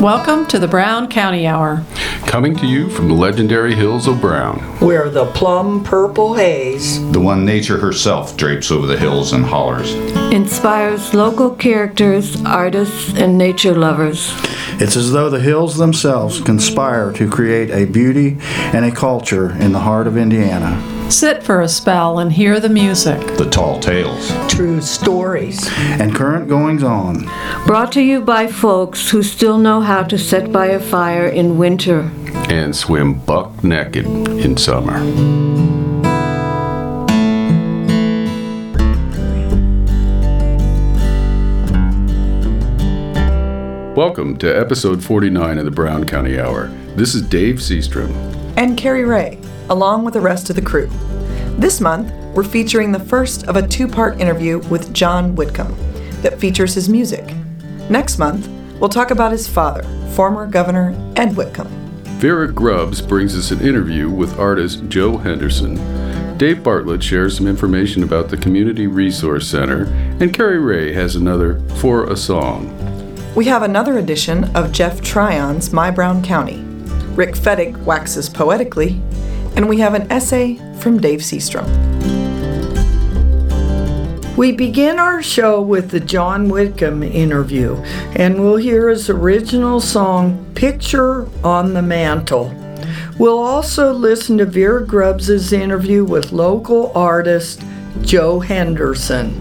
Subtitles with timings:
[0.00, 1.84] Welcome to the Brown County Hour.
[2.24, 4.58] Coming to you from the legendary hills of Brown.
[4.78, 9.92] Where the plum purple haze, the one nature herself drapes over the hills and hollers,
[10.32, 14.32] inspires local characters, artists, and nature lovers.
[14.80, 18.38] It's as though the hills themselves conspire to create a beauty
[18.72, 20.99] and a culture in the heart of Indiana.
[21.10, 26.48] Sit for a spell and hear the music, the tall tales, true stories, and current
[26.48, 27.28] goings on.
[27.66, 31.58] Brought to you by folks who still know how to set by a fire in
[31.58, 32.12] winter
[32.48, 35.00] and swim buck naked in summer.
[43.96, 46.68] Welcome to episode 49 of the Brown County Hour.
[46.94, 48.14] This is Dave Seastrom.
[48.56, 50.90] And Cari Ray along with the rest of the crew.
[51.56, 55.74] This month, we're featuring the first of a two part interview with John Whitcomb
[56.22, 57.24] that features his music.
[57.88, 59.82] Next month, we'll talk about his father,
[60.14, 61.68] former Governor Ed Whitcomb.
[62.18, 65.76] Vera Grubbs brings us an interview with artist Joe Henderson.
[66.36, 69.84] Dave Bartlett shares some information about the Community Resource Center,
[70.20, 72.76] and Cari Ray has another For a Song.
[73.34, 76.62] We have another edition of Jeff Tryon's My Brown County.
[77.14, 79.00] Rick Fettig waxes poetically,
[79.56, 81.66] and we have an essay from Dave Seastrom.
[84.36, 87.76] We begin our show with the John Whitcomb interview,
[88.16, 92.54] and we'll hear his original song, Picture on the Mantle.
[93.18, 97.62] We'll also listen to Vera Grubbs' interview with local artist
[98.00, 99.38] Joe Henderson.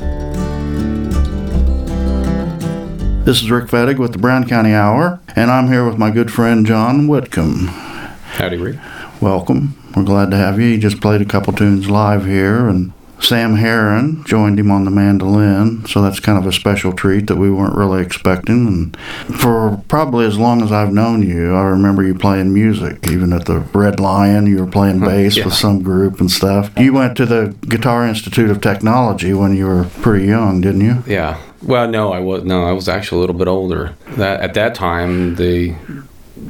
[3.24, 6.30] This is Rick Fettig with the Brown County Hour, and I'm here with my good
[6.30, 7.68] friend John Whitcomb.
[7.68, 8.76] Howdy, Rick.
[9.22, 9.75] Welcome.
[9.95, 10.72] We're glad to have you.
[10.72, 14.92] He just played a couple tunes live here, and Sam Heron joined him on the
[14.92, 18.66] mandolin, so that's kind of a special treat that we weren't really expecting.
[18.67, 18.97] And
[19.40, 23.08] for probably as long as I've known you, I remember you playing music.
[23.08, 25.46] Even at the Red Lion, you were playing hmm, bass yeah.
[25.46, 26.72] with some group and stuff.
[26.78, 31.03] You went to the Guitar Institute of Technology when you were pretty young, didn't you?
[31.06, 31.41] Yeah.
[31.62, 33.96] Well, no, I was no, I was actually a little bit older.
[34.12, 35.75] That at that time, the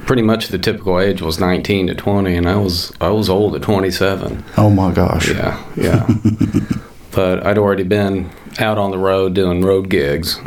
[0.05, 3.55] pretty much the typical age was 19 to 20 and i was i was old
[3.55, 5.29] at 27 oh my gosh.
[5.29, 6.07] Yeah yeah.
[7.11, 8.29] But i'd already been
[8.59, 10.39] out on the road doing road gigs.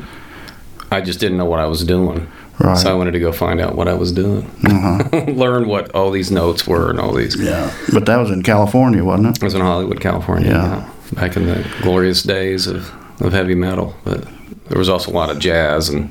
[0.90, 2.30] I just didn't know what i was doing.
[2.58, 2.76] Right.
[2.76, 4.44] so i wanted to go find out what i was doing.
[4.64, 5.24] Uh-huh.
[5.32, 7.74] learn what all these notes were and all these yeah.
[7.92, 9.42] But that was in california wasn't it?
[9.42, 10.90] It was in hollywood california yeah, yeah.
[11.20, 13.94] back in the glorious days of, of heavy metal.
[14.04, 14.26] But
[14.68, 16.10] there was also a lot of jazz and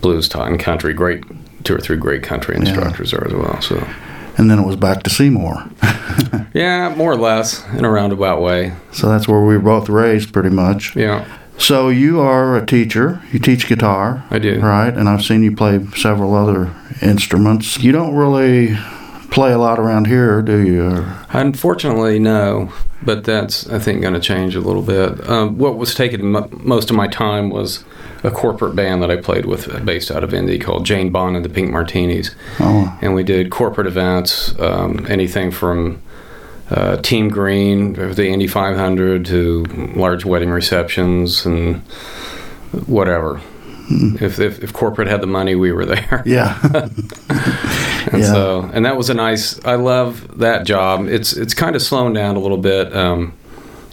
[0.00, 0.92] blues taught and country.
[0.94, 1.24] Great
[1.64, 3.18] two or three great country instructors yeah.
[3.18, 3.60] there as well.
[3.62, 3.88] So,
[4.36, 5.70] and then it was back to Seymour.
[6.54, 8.74] yeah, more or less in a roundabout way.
[8.92, 10.94] So that's where we were both raised, pretty much.
[10.94, 11.26] Yeah.
[11.56, 13.22] So you are a teacher.
[13.32, 14.24] You teach guitar.
[14.30, 14.60] I do.
[14.60, 17.78] Right, and I've seen you play several other instruments.
[17.78, 18.76] You don't really
[19.34, 21.04] play a lot around here, do you?
[21.30, 22.72] Unfortunately, no.
[23.02, 25.28] But that's I think going to change a little bit.
[25.28, 27.84] Um, what was taking m- most of my time was
[28.22, 31.44] a corporate band that I played with, based out of Indy, called Jane Bond and
[31.44, 32.34] the Pink Martinis.
[32.60, 32.96] Oh.
[33.02, 36.00] And we did corporate events, um, anything from
[36.70, 39.64] uh, Team Green, the Indy 500, to
[39.94, 41.82] large wedding receptions and
[42.86, 43.42] whatever.
[43.90, 46.22] If, if, if corporate had the money, we were there.
[46.24, 46.58] Yeah.
[46.72, 48.32] and yeah.
[48.32, 49.62] so, and that was a nice.
[49.64, 51.06] I love that job.
[51.06, 52.94] It's it's kind of slowing down a little bit.
[52.96, 53.34] Um,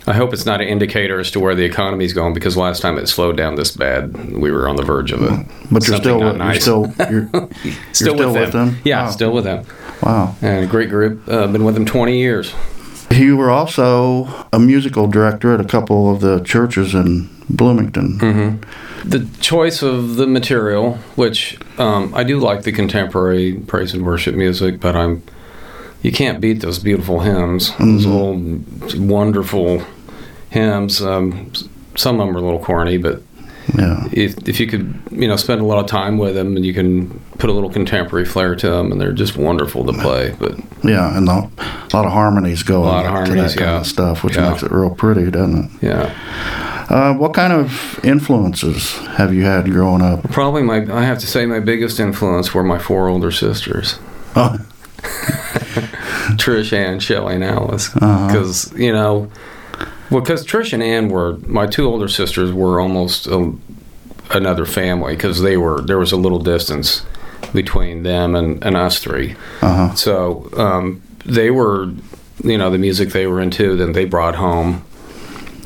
[0.08, 2.98] I hope it's not an indicator as to where the economy's going because last time
[2.98, 5.48] it slowed down this bad, we were on the verge of it.
[5.72, 7.50] But you're still, you're still, you're, you're
[7.94, 8.72] still, still, with, them.
[8.72, 8.82] them?
[8.84, 9.12] Yeah, wow.
[9.12, 9.66] still with them.
[10.02, 10.36] Wow.
[10.42, 11.28] And a great group.
[11.28, 12.54] Uh, been with them 20 years.
[13.12, 18.18] You were also a musical director at a couple of the churches in Bloomington.
[18.18, 18.91] Mm-hmm.
[19.04, 24.36] The choice of the material, which um, I do like the contemporary praise and worship
[24.36, 25.24] music, but I'm
[26.02, 27.96] you can't beat those beautiful hymns, mm-hmm.
[27.96, 29.84] those old wonderful
[30.50, 31.02] hymns.
[31.02, 31.52] Um,
[31.96, 33.22] some of them are a little corny, but
[33.78, 34.08] yeah.
[34.12, 36.74] if if you could, you know, spend a lot of time with them, and you
[36.74, 40.36] can put a little contemporary flair to them, and they're just wonderful to play.
[40.40, 41.50] But yeah, and a
[41.94, 43.72] lot of harmonies go a lot of harmonies, to that yeah.
[43.72, 44.50] kind of stuff, which yeah.
[44.50, 45.84] makes it real pretty, doesn't it?
[45.84, 46.71] Yeah.
[46.90, 50.24] Uh, what kind of influences have you had growing up?
[50.32, 54.00] Probably my, I have to say, my biggest influence were my four older sisters.
[54.36, 54.58] Oh.
[56.38, 57.90] Trish, Ann, Shelly, and Alice.
[57.94, 58.78] Because, uh-huh.
[58.78, 59.32] you know,
[60.10, 63.54] well, because Trish and Ann were, my two older sisters were almost a,
[64.32, 67.06] another family because they were, there was a little distance
[67.54, 69.96] between them and, and us 3 uh-huh.
[69.96, 71.92] So um, they were,
[72.44, 74.86] you know, the music they were into, then they brought home,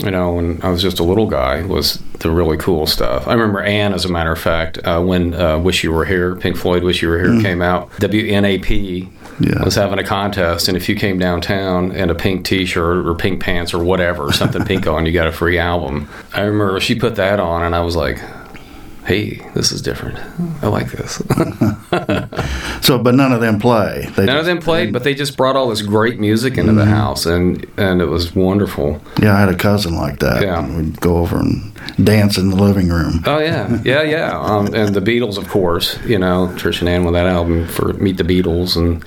[0.04, 3.28] you know, when I was just a little guy, was the really cool stuff.
[3.28, 6.36] I remember Anne, as a matter of fact, uh, when uh, "Wish You Were Here,"
[6.36, 7.90] Pink Floyd "Wish You Were Here" came out.
[7.92, 9.08] WNAP
[9.40, 9.64] Yeah.
[9.64, 13.42] was having a contest, and if you came downtown in a pink T-shirt or pink
[13.42, 16.08] pants or whatever, something pink on, you got a free album.
[16.34, 18.20] I remember she put that on, and I was like,
[19.06, 20.20] "Hey, this is different.
[20.64, 21.22] I like this."
[22.86, 24.08] So, but none of them play.
[24.16, 26.84] They None of them played, but they just brought all this great music into the
[26.84, 26.92] mm-hmm.
[26.92, 29.02] house, and and it was wonderful.
[29.20, 30.44] Yeah, I had a cousin like that.
[30.44, 30.64] Yeah.
[30.78, 33.22] We'd go over and dance in the living room.
[33.26, 34.40] Oh yeah, yeah, yeah.
[34.40, 35.98] Um, and the Beatles, of course.
[36.06, 39.04] You know, Trish and Ann with that album for Meet the Beatles, and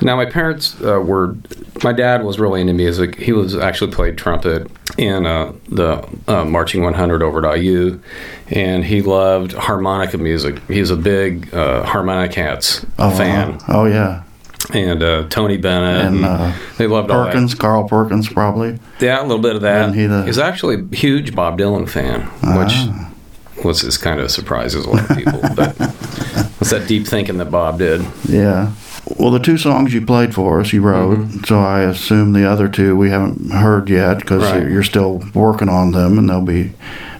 [0.00, 1.36] now my parents uh, were.
[1.82, 3.16] My dad was really into music.
[3.16, 8.00] He was actually played trumpet in uh, the uh, Marching 100 over at IU,
[8.50, 10.60] and he loved harmonica music.
[10.68, 14.22] He's a big uh, Harmonicats Oh, fan, Oh, yeah.
[14.72, 17.32] And uh, Tony Bennett, And uh, they loved all that.
[17.32, 18.78] Perkins, Carl Perkins, probably.
[19.00, 19.94] Yeah, a little bit of that.
[19.94, 22.58] He the- He's actually a huge Bob Dylan fan, Ah.
[22.64, 25.40] which was his kind of surprises a lot of people.
[25.56, 25.74] but
[26.60, 28.04] it's that deep thinking that Bob did.
[28.28, 28.72] Yeah.
[29.18, 31.44] Well, the two songs you played for us, you wrote, Mm-hmm.
[31.44, 34.68] so I assume the other two we haven't heard yet because Right.
[34.70, 36.72] you're still working on them and they'll be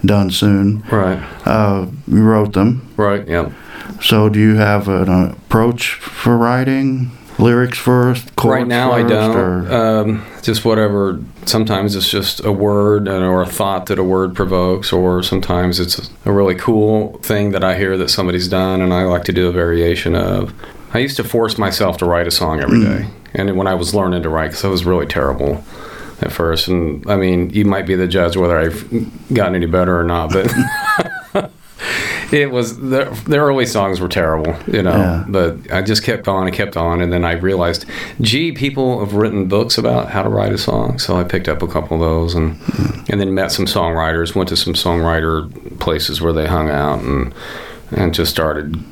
[0.04, 0.82] done soon.
[0.90, 1.19] Right.
[1.44, 2.88] Uh, you wrote them.
[2.96, 3.26] Right.
[3.28, 3.50] Yeah.
[4.00, 7.10] So, do you have an approach for writing?
[7.38, 9.70] Lyrics first, right now, I don't.
[9.70, 11.23] Um, just whatever.
[11.46, 16.11] Sometimes it's just a word or a thought that a word provokes, or sometimes it's
[16.25, 19.49] a really cool thing that I hear that somebody's done, and I like to do
[19.49, 20.55] a variation of.
[20.94, 23.94] I used to force myself to write a song every day, and when I was
[23.94, 25.64] learning to write, because I was really terrible
[26.20, 28.88] at first, and I mean, you might be the judge whether I've
[29.32, 30.52] gotten any better or not, but.
[32.32, 34.96] It was the, the early songs were terrible, you know.
[34.96, 35.25] Yeah.
[35.29, 37.84] But I just kept on and kept on, and then I realized,
[38.23, 40.99] gee, people have written books about how to write a song.
[40.99, 42.58] So I picked up a couple of those, and
[43.11, 44.34] and then met some songwriters.
[44.34, 47.34] Went to some songwriter places where they hung out, and
[47.90, 48.82] and just started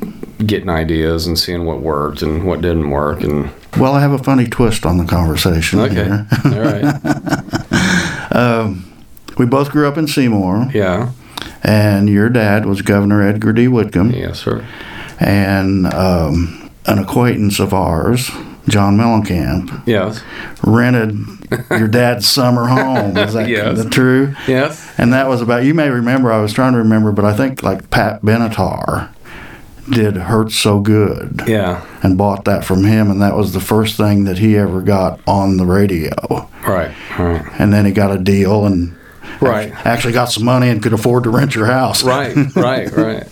[0.47, 3.23] getting ideas and seeing what worked and what didn't work.
[3.23, 5.81] And well, I have a funny twist on the conversation.
[5.81, 6.27] okay, here.
[6.45, 8.85] all right, um,
[9.39, 11.13] We both grew up in Seymour, yeah,
[11.63, 13.69] and your dad was Governor Edgar D.
[13.69, 14.11] Whitcomb.
[14.13, 14.65] yes, sir.
[15.19, 18.31] and um, an acquaintance of ours,
[18.69, 20.23] John Mellencamp, Yes,
[20.65, 21.17] rented
[21.71, 23.17] your dad's summer home.
[23.17, 23.85] Is that Yes.
[23.91, 24.35] true?
[24.47, 27.35] yes, And that was about, you may remember, I was trying to remember, but I
[27.37, 29.09] think like Pat Benatar
[29.91, 33.11] did Hurt So Good yeah, and bought that from him.
[33.11, 36.49] And that was the first thing that he ever got on the radio.
[36.67, 38.95] right, right, And then he got a deal and
[39.41, 39.73] right.
[39.87, 42.03] actually got some money and could afford to rent your house.
[42.03, 43.27] right, right, right.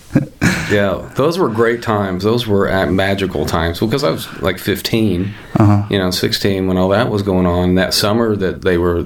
[0.71, 2.23] Yeah, those were great times.
[2.23, 5.85] Those were at magical times because I was like 15, Uh-huh.
[5.89, 7.75] you know, 16 when all that was going on.
[7.75, 9.05] That summer that they were,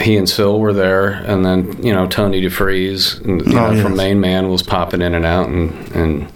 [0.00, 3.70] he and Phil were there, and then you know Tony DeFries and, you Oh, know,
[3.72, 3.82] yes.
[3.82, 6.32] from Main Man was popping in and out, and and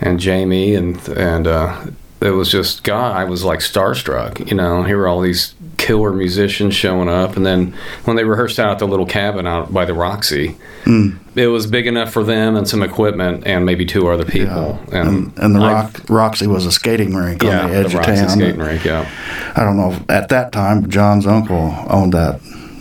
[0.00, 1.82] and Jamie and and uh,
[2.20, 3.16] it was just God.
[3.16, 4.82] I was like starstruck, you know.
[4.82, 7.74] Here were all these killer musicians showing up, and then
[8.04, 10.56] when they rehearsed out at the little cabin out by the Roxy,
[10.86, 14.78] it was big enough for them and some equipment and maybe two other people.
[14.92, 18.04] And, and the Rock, Roxy was a skating rink yeah, on the edge the of
[18.04, 18.28] town.
[18.28, 18.84] skating rink.
[18.84, 19.08] Yeah,
[19.56, 19.96] I don't know.
[20.08, 22.40] At that time, John's uncle owned that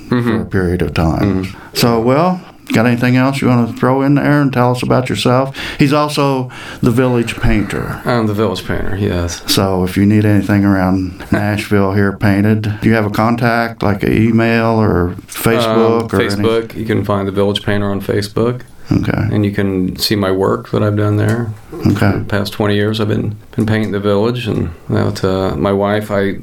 [0.09, 0.27] Mm-hmm.
[0.27, 1.45] for a period of time.
[1.75, 2.41] So, well,
[2.73, 5.57] got anything else you want to throw in there and tell us about yourself?
[5.77, 6.49] He's also
[6.81, 8.01] the village painter.
[8.05, 8.95] I'm the village painter.
[8.97, 9.41] Yes.
[9.51, 14.03] So, if you need anything around Nashville here painted, do you have a contact like
[14.03, 16.75] an email or Facebook Um, or any- Facebook.
[16.75, 19.27] You can find the Village Painter on Facebook, Okay.
[19.31, 21.49] and you can see my work that I've done there.
[21.87, 22.11] Okay.
[22.19, 26.11] the past 20 years I've been been painting the village and that uh, my wife
[26.11, 26.39] I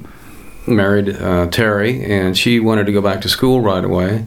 [0.67, 4.27] married uh, Terry and she wanted to go back to school right away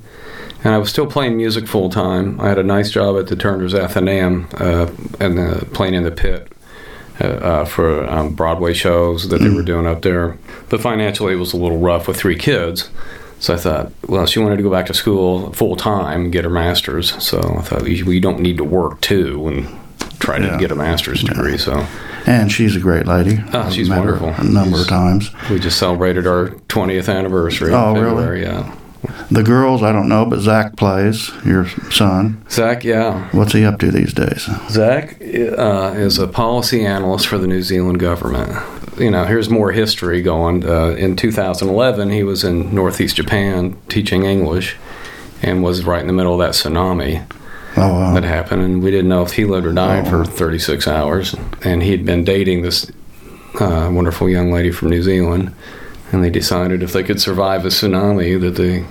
[0.64, 3.36] and I was still playing music full time I had a nice job at the
[3.36, 4.88] Turner's Athenaeum uh,
[5.20, 6.52] and uh, playing in the pit
[7.22, 10.38] uh, uh, for um, Broadway shows that they were doing up there
[10.70, 12.90] but financially it was a little rough with three kids
[13.42, 16.44] so I thought, well, she wanted to go back to school full time and get
[16.44, 17.14] her master's.
[17.24, 19.66] So I thought, we don't need to work too and
[20.20, 20.58] try to Yeah.
[20.58, 21.58] get a master's degree.
[21.58, 21.88] So
[22.26, 23.42] And she's a great lady.
[23.54, 24.28] Oh, she's wonderful.
[24.38, 25.32] A number She's- of times.
[25.50, 28.42] we just celebrated our 20th anniversary Oh, in really?
[28.42, 28.70] Yeah.
[29.32, 32.44] The girls, I don't know, but Zach plays, your son.
[32.50, 33.30] Zach, yeah.
[33.32, 34.50] What's he up to these days?
[34.70, 38.52] Zach uh, is a policy analyst for the New Zealand government.
[39.00, 40.68] You know, here's more history going.
[40.68, 44.76] Uh, in 2011, he was in Northeast Japan teaching English
[45.42, 47.26] and was right in the middle of that tsunami.
[47.78, 48.14] Oh, wow.
[48.16, 50.10] that happened, and we didn't know if he lived or died Oh.
[50.10, 51.36] for 36 hours.
[51.64, 52.92] And he'd been dating this
[53.62, 55.54] uh, wonderful young lady from New Zealand,
[56.12, 58.86] and they decided if they could survive a tsunami, that they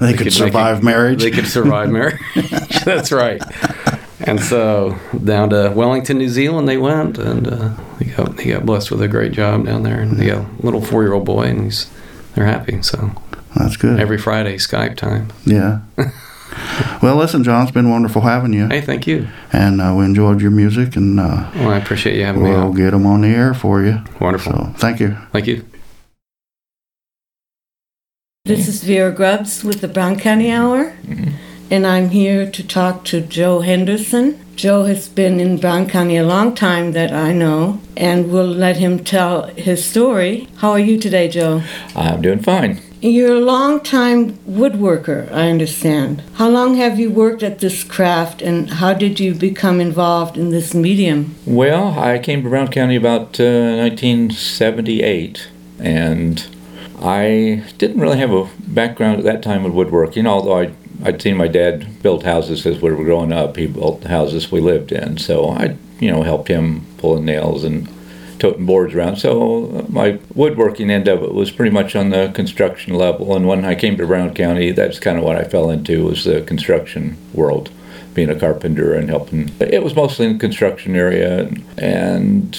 [0.06, 1.22] they could make survive it- marriage.
[1.22, 2.20] They could survive marriage.
[2.84, 3.42] That's right.
[4.20, 8.66] And so down to Wellington, New Zealand, they went, and uh, he got he got
[8.66, 11.24] blessed with a great job down there, and they got a little four year old
[11.24, 11.88] boy, and he's
[12.34, 12.82] they're happy.
[12.82, 13.12] So
[13.56, 13.98] That's good.
[13.98, 15.32] every Friday Skype time.
[15.46, 15.80] yeah.
[17.02, 19.28] well, listen, John, it's been wonderful having you, Hey, thank you.
[19.52, 22.50] and uh, we enjoyed your music, and uh, Well, I appreciate you having me.
[22.50, 24.02] we'll get them on the air for you.
[24.20, 24.52] Wonderful.
[24.52, 25.16] So, thank you.
[25.32, 25.64] Thank you.
[28.46, 30.94] This is Vera Grubbs with the Brown County Hour,
[31.70, 34.40] and I'm here to talk to Joe Henderson.
[34.56, 38.78] Joe has been in Brown County a long time that I know, and we'll let
[38.78, 40.48] him tell his story.
[40.56, 41.62] How are you today, Joe?
[41.94, 42.80] I'm doing fine.
[43.02, 46.22] You're a long-time woodworker, I understand.
[46.34, 50.48] How long have you worked at this craft, and how did you become involved in
[50.48, 51.36] this medium?
[51.46, 56.46] Well, I came to Brown County about uh, 1978, and
[57.00, 61.36] I didn't really have a background at that time with woodworking, although I, I'd seen
[61.36, 63.56] my dad build houses as we were growing up.
[63.56, 67.64] He built the houses we lived in, so I, you know, helped him pulling nails
[67.64, 67.88] and
[68.38, 69.16] toting boards around.
[69.16, 73.34] So my woodworking end of it was pretty much on the construction level.
[73.34, 76.24] And when I came to Brown County, that's kind of what I fell into was
[76.24, 77.70] the construction world,
[78.14, 79.50] being a carpenter and helping.
[79.60, 82.58] It was mostly in the construction area, and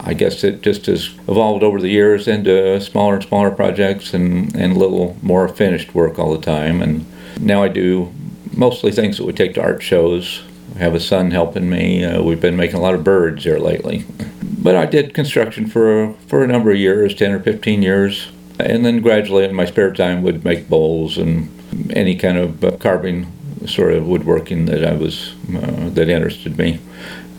[0.00, 4.54] I guess it just has evolved over the years into smaller and smaller projects and,
[4.56, 6.80] and a little more finished work all the time.
[6.80, 7.04] And
[7.40, 8.12] now I do
[8.52, 10.42] mostly things that we take to art shows.
[10.76, 12.04] I have a son helping me.
[12.04, 14.04] Uh, we've been making a lot of birds here lately.
[14.42, 18.84] But I did construction for for a number of years, ten or fifteen years, and
[18.84, 21.48] then gradually in my spare time would make bowls and
[21.90, 23.30] any kind of carving
[23.66, 26.80] sort of woodworking that I was uh, that interested me.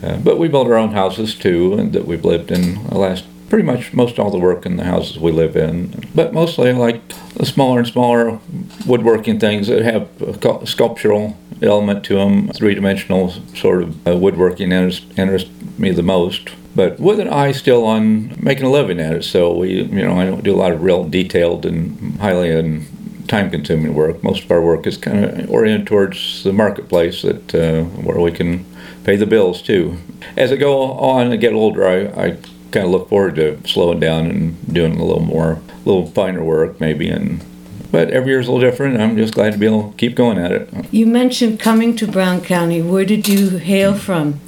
[0.02, 3.24] Uh, but we built our own houses too, and that we've lived in the last
[3.48, 6.08] pretty much most all the work in the houses we live in.
[6.14, 8.38] But mostly I like the smaller and smaller
[8.86, 14.70] woodworking things that have a sculptural element to them, three dimensional sort of uh, woodworking
[14.72, 15.48] interests interest
[15.78, 16.50] me the most.
[16.74, 20.18] But with an eye still on making a living at it, so we, you know,
[20.18, 22.86] I don't do a lot of real detailed and highly and
[23.28, 24.22] time-consuming work.
[24.24, 28.32] Most of our work is kind of oriented towards the marketplace that uh, where we
[28.32, 28.64] can
[29.04, 29.98] pay the bills too.
[30.36, 32.30] As I go on and get older, I, I
[32.70, 36.42] kind of look forward to slowing down and doing a little more, a little finer
[36.42, 37.08] work maybe.
[37.08, 37.44] And
[37.90, 39.00] but every year's a little different.
[39.00, 40.68] I'm just glad to be able to keep going at it.
[40.90, 42.82] You mentioned coming to Brown County.
[42.82, 44.40] Where did you hail from?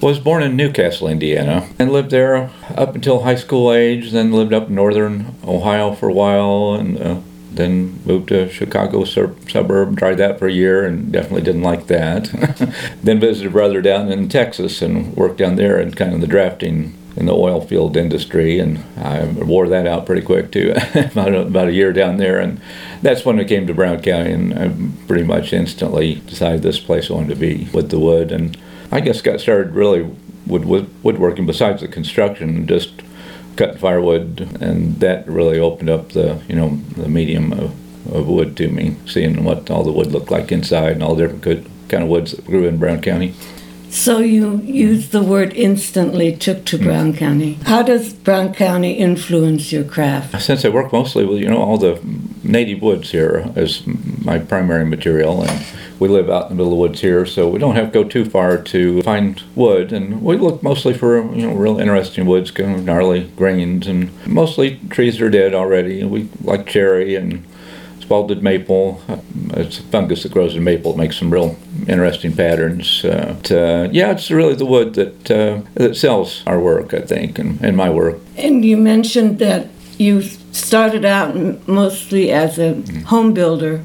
[0.00, 4.10] Was born in Newcastle, Indiana, and lived there up until high school age.
[4.10, 7.20] Then lived up in northern Ohio for a while, and uh,
[7.52, 9.98] then moved to Chicago sur- suburb.
[9.98, 12.24] Tried that for a year, and definitely didn't like that.
[13.02, 16.26] then visited a brother down in Texas and worked down there in kind of the
[16.26, 20.74] drafting in the oil field industry, and I wore that out pretty quick too.
[20.94, 22.60] about, a, about a year down there, and
[23.02, 24.72] that's when I came to Brown County, and I
[25.06, 28.56] pretty much instantly decided this place I wanted to be with the wood, and
[28.92, 30.08] I guess got started really
[30.46, 33.02] with wood, woodworking besides the construction, just
[33.56, 38.56] cutting firewood, and that really opened up the you know the medium of, of wood
[38.58, 41.70] to me, seeing what all the wood looked like inside and all the different good
[41.88, 43.34] kind of woods that grew in Brown County.
[43.90, 46.84] So you used the word instantly took to mm.
[46.84, 47.54] Brown County.
[47.64, 50.40] How does Brown County influence your craft?
[50.40, 52.00] Since I work mostly with you know all the
[52.44, 55.66] native woods here as my primary material, and
[56.00, 58.02] we live out in the middle of the woods here, so we don't have to
[58.02, 62.26] go too far to find wood, and we look mostly for you know real interesting
[62.26, 66.02] woods, kind of gnarly grains, and mostly trees that are dead already.
[66.02, 67.44] We like cherry and
[68.00, 69.02] spalted maple.
[69.50, 70.92] It's a fungus that grows in maple.
[70.92, 73.04] It makes some real interesting patterns.
[73.04, 77.02] Uh, but, uh, yeah, it's really the wood that uh, that sells our work, I
[77.02, 78.18] think, and, and my work.
[78.36, 81.34] And you mentioned that you started out
[81.68, 82.74] mostly as a
[83.06, 83.84] home builder.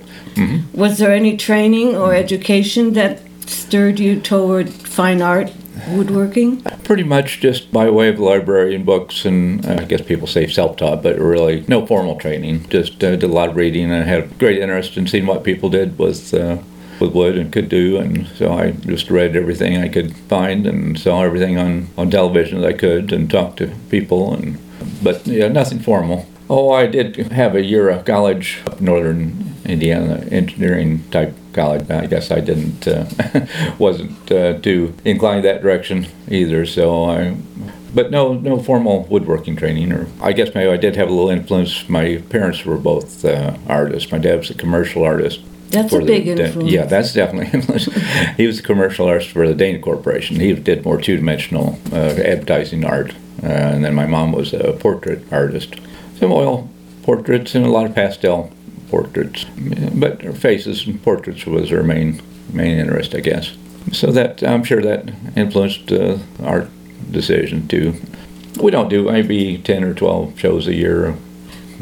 [0.74, 5.54] Was there any training or education that stirred you toward fine art
[5.90, 6.62] woodworking?
[6.84, 11.04] Pretty much just by way of and books, and uh, I guess people say self-taught,
[11.04, 12.68] but really no formal training.
[12.70, 15.44] Just uh, did a lot of reading, and I had great interest in seeing what
[15.44, 16.58] people did with uh,
[17.00, 21.00] with wood and could do, and so I just read everything I could find, and
[21.00, 24.58] saw everything on on television that I could, and talked to people, and
[25.04, 26.26] but yeah, nothing formal.
[26.50, 31.90] Oh, I did have a year of college up northern Indiana, engineering type college.
[31.90, 33.06] I guess I didn't, uh,
[33.80, 36.66] wasn't uh, too inclined that direction either.
[36.68, 37.36] So I,
[37.96, 39.92] but no, no formal woodworking training.
[39.92, 41.90] Or I guess maybe I did have a little influence.
[41.90, 44.12] My parents were both uh, artists.
[44.12, 45.40] My dad was a commercial artist.
[45.70, 46.72] That's a big Da- influence.
[46.72, 47.86] yeah, that's definitely influence.
[48.38, 50.40] he was a commercial artist for the Dana Corporation.
[50.40, 55.24] He did more two-dimensional uh, advertising art, uh, and then my mom was a portrait
[55.34, 55.74] artist.
[56.20, 56.70] Some oil
[57.04, 58.52] portraits and a lot of pastel
[58.90, 59.46] portraits.
[59.94, 62.22] But her faces and portraits was her main
[62.54, 63.56] main interest, I guess.
[63.92, 66.68] So that I'm sure that influenced uh, our
[67.12, 67.96] decision too.
[68.62, 71.16] We don't do maybe ten or twelve shows a year.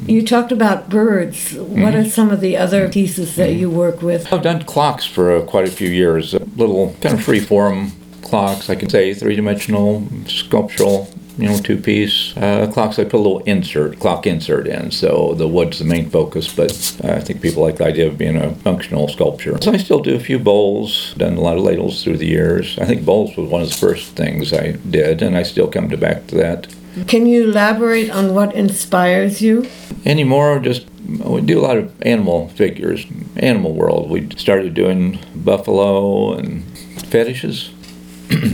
[0.07, 1.53] You talked about birds.
[1.53, 4.33] What are some of the other pieces that you work with?
[4.33, 6.33] I've done clocks for uh, quite a few years.
[6.33, 7.91] Uh, little kind of free form
[8.23, 12.99] clocks, I can say, three dimensional, sculptural, you know, two piece uh, clocks.
[12.99, 16.53] I put a little insert, clock insert in, so the wood's the main focus.
[16.53, 16.71] But
[17.03, 19.57] I think people like the idea of being a functional sculpture.
[19.61, 21.13] So I still do a few bowls.
[21.17, 22.77] Done a lot of ladles through the years.
[22.79, 25.89] I think bowls was one of the first things I did, and I still come
[25.89, 26.67] to back to that.
[27.07, 29.67] Can you elaborate on what inspires you?
[30.05, 33.05] Anymore, just we do a lot of animal figures,
[33.37, 34.09] animal world.
[34.09, 36.63] We started doing buffalo and
[37.09, 37.71] fetishes.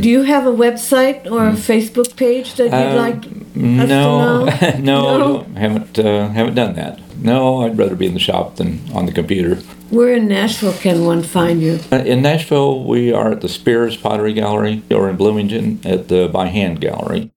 [0.02, 4.46] Do you have a website or a Facebook page that you'd Um, like us No,
[4.50, 4.80] to know?
[4.80, 7.00] no, haven't uh, haven't done that.
[7.22, 9.56] No, I'd rather be in the shop than on the computer.
[9.90, 11.80] Where in Nashville can one find you?
[11.92, 16.30] Uh, In Nashville, we are at the Spears Pottery Gallery, or in Bloomington at the
[16.32, 17.32] By Hand Gallery.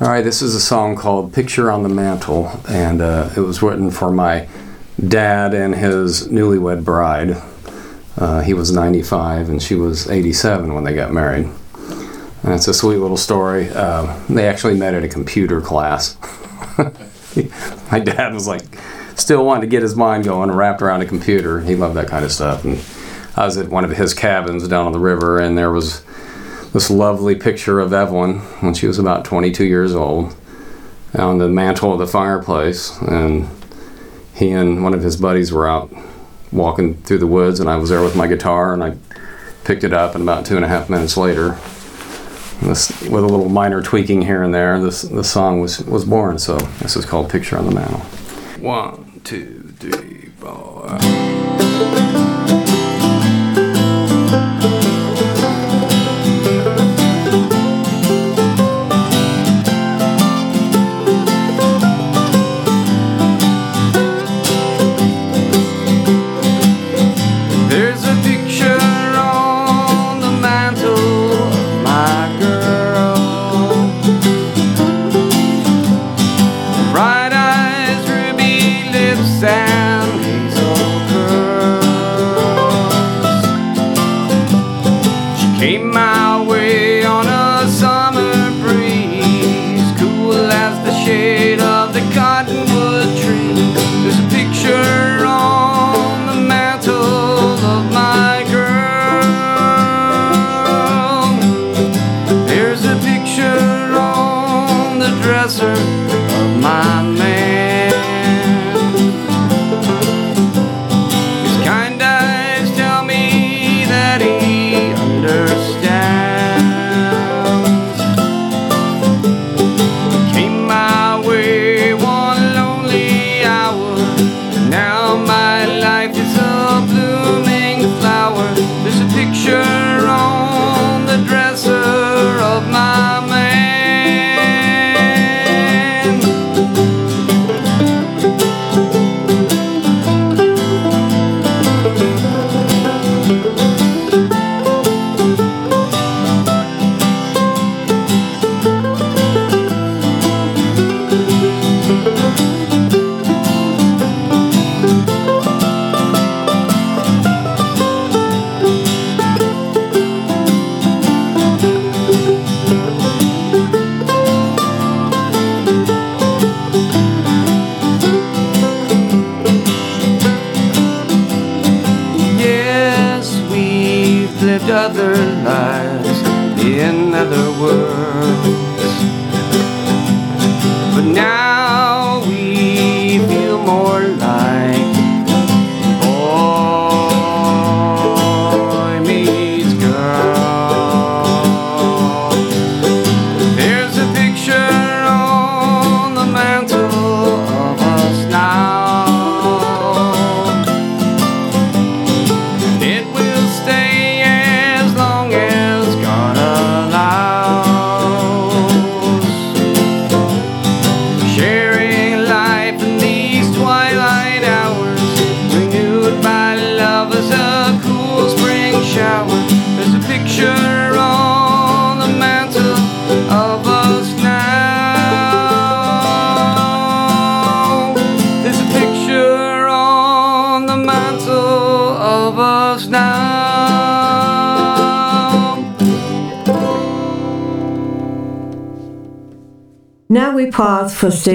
[0.00, 3.62] All right, this is a song called Picture on the Mantle, and uh, it was
[3.62, 4.46] written for my
[5.08, 7.36] dad and his newlywed bride.
[8.16, 11.50] Uh, he was 95 and she was 87 when they got married.
[12.42, 13.68] And it's a sweet little story.
[13.70, 16.16] Uh, they actually met at a computer class.
[17.90, 18.62] my dad was like,
[19.16, 21.60] still wanting to get his mind going, wrapped around a computer.
[21.60, 22.64] He loved that kind of stuff.
[22.64, 22.78] And
[23.36, 26.02] I was at one of his cabins down on the river, and there was
[26.72, 30.34] this lovely picture of Evelyn when she was about 22 years old
[31.14, 32.96] on the mantle of the fireplace.
[33.00, 33.48] And
[34.34, 35.90] he and one of his buddies were out
[36.52, 38.96] walking through the woods, and I was there with my guitar, and I
[39.64, 41.58] picked it up, and about two and a half minutes later,
[42.62, 46.38] this, with a little minor tweaking here and there, this the song was was born.
[46.38, 48.00] So this is called "Picture on the Mantle."
[48.60, 50.98] One, two, three, four.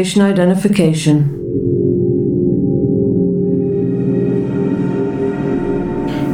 [0.02, 1.38] Identification.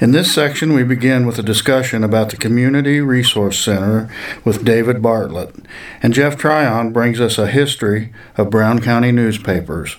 [0.00, 4.10] In this section, we begin with a discussion about the Community Resource Center
[4.46, 5.54] with David Bartlett,
[6.02, 9.98] and Jeff Tryon brings us a history of Brown County newspapers.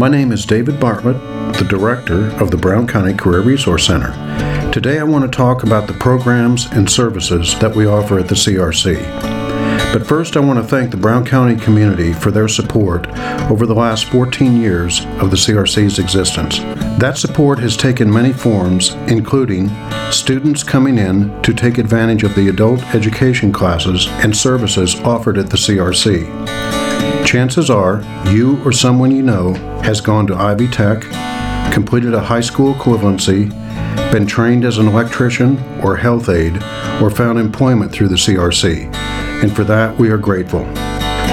[0.00, 1.16] My name is David Bartlett,
[1.58, 4.10] the director of the Brown County Career Resource Center.
[4.72, 8.34] Today I want to talk about the programs and services that we offer at the
[8.34, 9.37] CRC.
[9.90, 13.08] But first, I want to thank the Brown County community for their support
[13.50, 16.58] over the last 14 years of the CRC's existence.
[17.00, 19.70] That support has taken many forms, including
[20.10, 25.48] students coming in to take advantage of the adult education classes and services offered at
[25.48, 27.26] the CRC.
[27.26, 31.00] Chances are you or someone you know has gone to Ivy Tech,
[31.72, 33.48] completed a high school equivalency,
[34.12, 36.62] been trained as an electrician or health aide,
[37.00, 39.08] or found employment through the CRC
[39.42, 40.64] and for that we are grateful.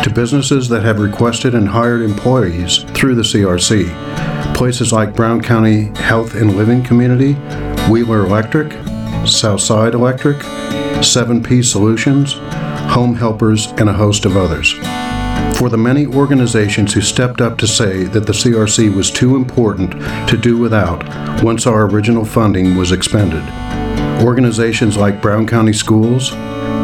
[0.04, 5.86] To businesses that have requested and hired employees through the CRC, places like Brown County
[5.96, 7.34] Health and Living Community,
[7.90, 8.72] Wheeler Electric,
[9.28, 12.34] Southside Electric, 7P Solutions,
[12.94, 14.74] Home Helpers, and a host of others.
[15.58, 19.94] For the many organizations who stepped up to say that the CRC was too important
[20.30, 21.04] to do without
[21.44, 23.44] once our original funding was expended.
[24.24, 26.32] Organizations like Brown County Schools,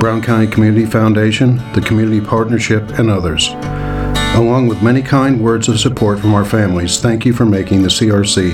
[0.02, 3.50] Brown County Community Foundation, the Community Partnership, and others.
[4.34, 7.88] Along with many kind words of support from our families, thank you for making the
[7.88, 8.52] CRC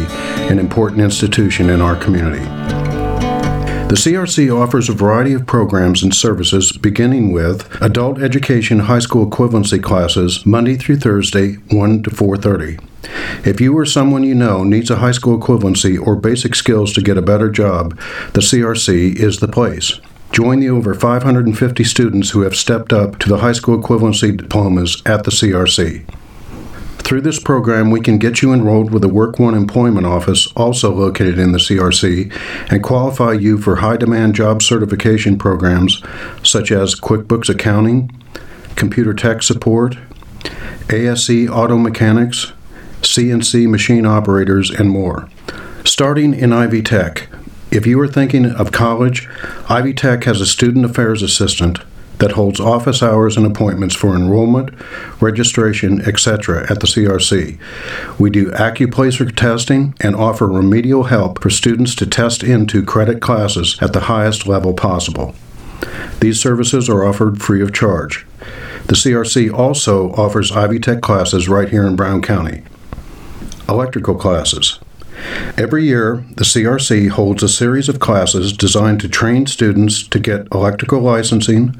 [0.52, 2.44] an important institution in our community.
[3.88, 9.26] The CRC offers a variety of programs and services beginning with adult education high school
[9.26, 12.78] equivalency classes Monday through Thursday 1 to 4:30.
[13.46, 17.02] If you or someone you know needs a high school equivalency or basic skills to
[17.02, 17.98] get a better job,
[18.34, 20.02] the CRC is the place.
[20.32, 25.02] Join the over 550 students who have stepped up to the high school equivalency diplomas
[25.06, 26.06] at the CRC.
[27.08, 30.94] Through this program, we can get you enrolled with the Work One Employment Office, also
[30.94, 32.32] located in the CRC,
[32.70, 36.04] and qualify you for high demand job certification programs
[36.44, 38.12] such as QuickBooks Accounting,
[38.76, 39.96] Computer Tech Support,
[40.90, 42.52] ASE Auto Mechanics,
[43.02, 45.30] CNC Machine Operators, and more.
[45.86, 47.30] Starting in Ivy Tech,
[47.72, 49.28] if you are thinking of college,
[49.70, 51.80] Ivy Tech has a student affairs assistant
[52.20, 54.70] that holds office hours and appointments for enrollment,
[55.22, 56.66] registration, etc.
[56.70, 57.60] at the CRC.
[58.20, 63.78] We do Accuplacer testing and offer remedial help for students to test into credit classes
[63.82, 65.36] at the highest level possible.
[66.20, 68.26] These services are offered free of charge.
[68.88, 72.64] The CRC also offers Ivy Tech classes right here in Brown County.
[73.70, 74.80] Electrical classes.
[75.58, 80.48] Every year, the CRC holds a series of classes designed to train students to get
[80.52, 81.76] electrical licensing,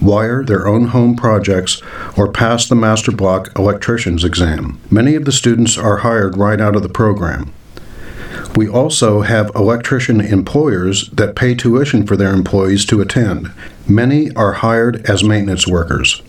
[0.00, 1.80] wire their own home projects,
[2.16, 4.80] or pass the Master Block Electrician's exam.
[4.90, 7.52] Many of the students are hired right out of the program.
[8.54, 13.50] We also have electrician employers that pay tuition for their employees to attend.
[13.88, 16.20] Many are hired as maintenance workers.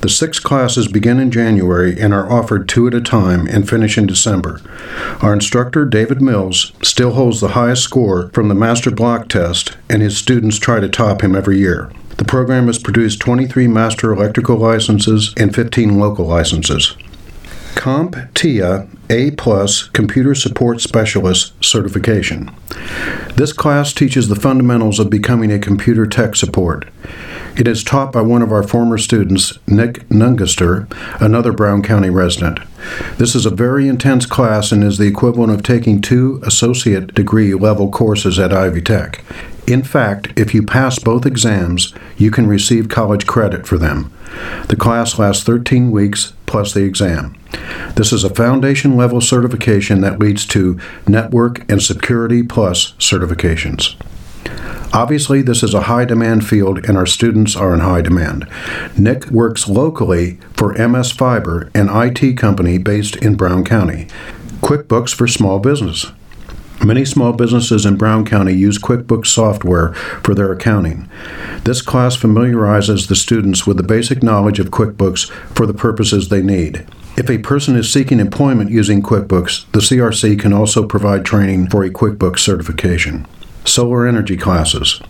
[0.00, 3.98] The six classes begin in January and are offered two at a time and finish
[3.98, 4.60] in December.
[5.20, 10.02] Our instructor, David Mills, still holds the highest score from the Master Block test, and
[10.02, 11.90] his students try to top him every year.
[12.18, 16.96] The program has produced 23 master electrical licenses and 15 local licenses.
[17.74, 22.50] CompTIA A Plus Computer Support Specialist Certification.
[23.36, 26.86] This class teaches the fundamentals of becoming a computer tech support.
[27.56, 30.86] It is taught by one of our former students, Nick Nungaster,
[31.20, 32.60] another Brown County resident.
[33.16, 37.54] This is a very intense class and is the equivalent of taking two associate degree
[37.54, 39.24] level courses at Ivy Tech.
[39.66, 44.12] In fact, if you pass both exams, you can receive college credit for them.
[44.68, 47.37] The class lasts 13 weeks plus the exam.
[47.94, 53.96] This is a foundation level certification that leads to Network and Security Plus certifications.
[54.92, 58.48] Obviously, this is a high demand field and our students are in high demand.
[58.96, 64.06] Nick works locally for MS Fiber, an IT company based in Brown County.
[64.60, 66.06] QuickBooks for small business.
[66.84, 71.08] Many small businesses in Brown County use QuickBooks software for their accounting.
[71.64, 76.42] This class familiarizes the students with the basic knowledge of QuickBooks for the purposes they
[76.42, 76.86] need.
[77.18, 81.82] If a person is seeking employment using QuickBooks, the CRC can also provide training for
[81.82, 83.26] a QuickBooks certification.
[83.64, 85.00] Solar energy classes.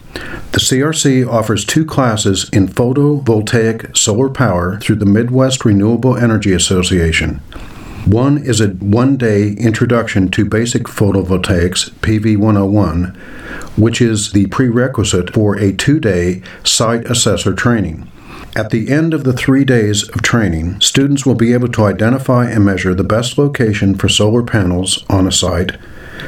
[0.53, 7.42] The CRC offers two classes in photovoltaic solar power through the Midwest Renewable Energy Association.
[8.07, 13.05] One is a one day introduction to basic photovoltaics, PV 101,
[13.77, 18.11] which is the prerequisite for a two day site assessor training.
[18.59, 22.51] At the end of the three days of training, students will be able to identify
[22.51, 25.77] and measure the best location for solar panels on a site,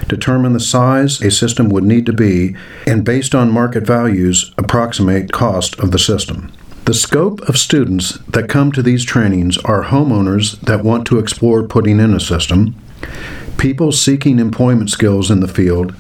[0.07, 2.55] determine the size a system would need to be,
[2.87, 6.53] and based on market values, approximate cost of the system.
[6.85, 11.67] The scope of students that come to these trainings are homeowners that want to explore
[11.67, 12.77] putting in a system,
[13.59, 15.97] people seeking employment skills in the field,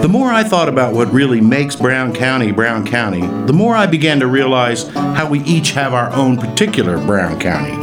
[0.00, 3.86] The more I thought about what really makes Brown County Brown County, the more I
[3.86, 7.74] began to realize how we each have our own particular Brown County.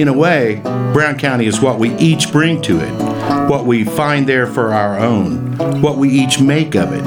[0.00, 0.56] In a way,
[0.92, 4.98] Brown County is what we each bring to it, what we find there for our
[4.98, 7.04] own, what we each make of it.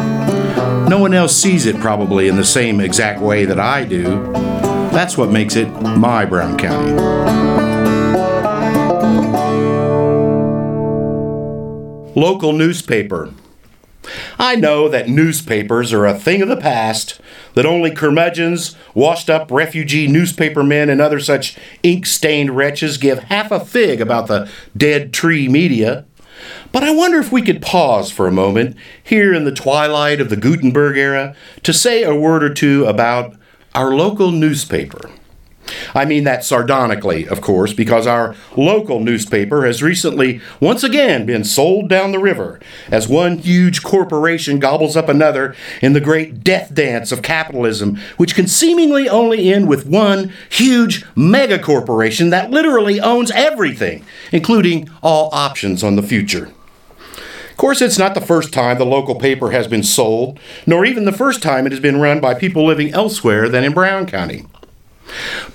[0.87, 4.31] No one else sees it probably in the same exact way that I do.
[4.93, 6.93] That's what makes it my Brown County.
[12.15, 13.33] Local newspaper.
[14.39, 17.19] I know that newspapers are a thing of the past,
[17.53, 23.51] that only curmudgeons, washed up refugee newspapermen, and other such ink stained wretches give half
[23.51, 26.05] a fig about the dead tree media.
[26.71, 30.29] But I wonder if we could pause for a moment, here in the twilight of
[30.29, 33.35] the Gutenberg era, to say a word or two about
[33.75, 35.11] our local newspaper.
[35.93, 41.43] I mean that sardonically, of course, because our local newspaper has recently once again been
[41.43, 46.73] sold down the river as one huge corporation gobbles up another in the great death
[46.73, 52.99] dance of capitalism, which can seemingly only end with one huge mega corporation that literally
[52.99, 56.51] owns everything, including all options on the future.
[57.51, 61.05] Of course, it's not the first time the local paper has been sold, nor even
[61.05, 64.45] the first time it has been run by people living elsewhere than in Brown County.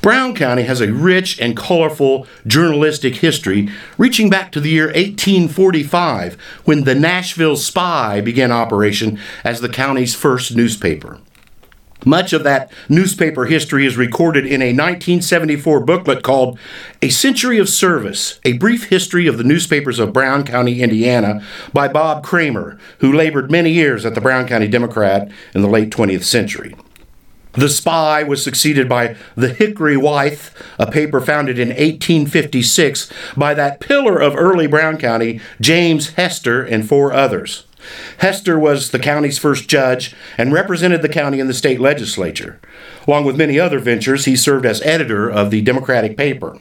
[0.02, 6.34] Brown County has a rich and colorful journalistic history reaching back to the year 1845
[6.64, 11.20] when the Nashville Spy began operation as the county's first newspaper.
[12.04, 16.56] Much of that newspaper history is recorded in a 1974 booklet called
[17.02, 21.42] A Century of Service A Brief History of the Newspapers of Brown County, Indiana,
[21.72, 25.90] by Bob Kramer, who labored many years at the Brown County Democrat in the late
[25.90, 26.76] 20th century.
[27.56, 33.80] The Spy was succeeded by The Hickory Withe, a paper founded in 1856 by that
[33.80, 37.64] pillar of early Brown County, James Hester, and four others.
[38.18, 42.60] Hester was the county's first judge and represented the county in the state legislature.
[43.06, 46.58] Along with many other ventures, he served as editor of the Democratic paper.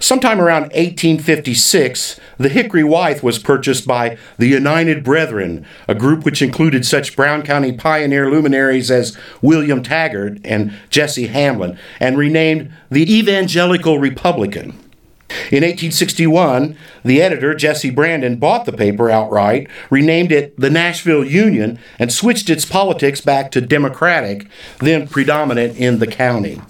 [0.00, 6.42] Sometime around 1856, the Hickory Withe was purchased by the United Brethren, a group which
[6.42, 13.12] included such Brown County pioneer luminaries as William Taggart and Jesse Hamlin, and renamed the
[13.12, 14.78] Evangelical Republican.
[15.50, 21.78] In 1861, the editor, Jesse Brandon, bought the paper outright, renamed it the Nashville Union,
[21.98, 24.48] and switched its politics back to Democratic,
[24.80, 26.62] then predominant in the county.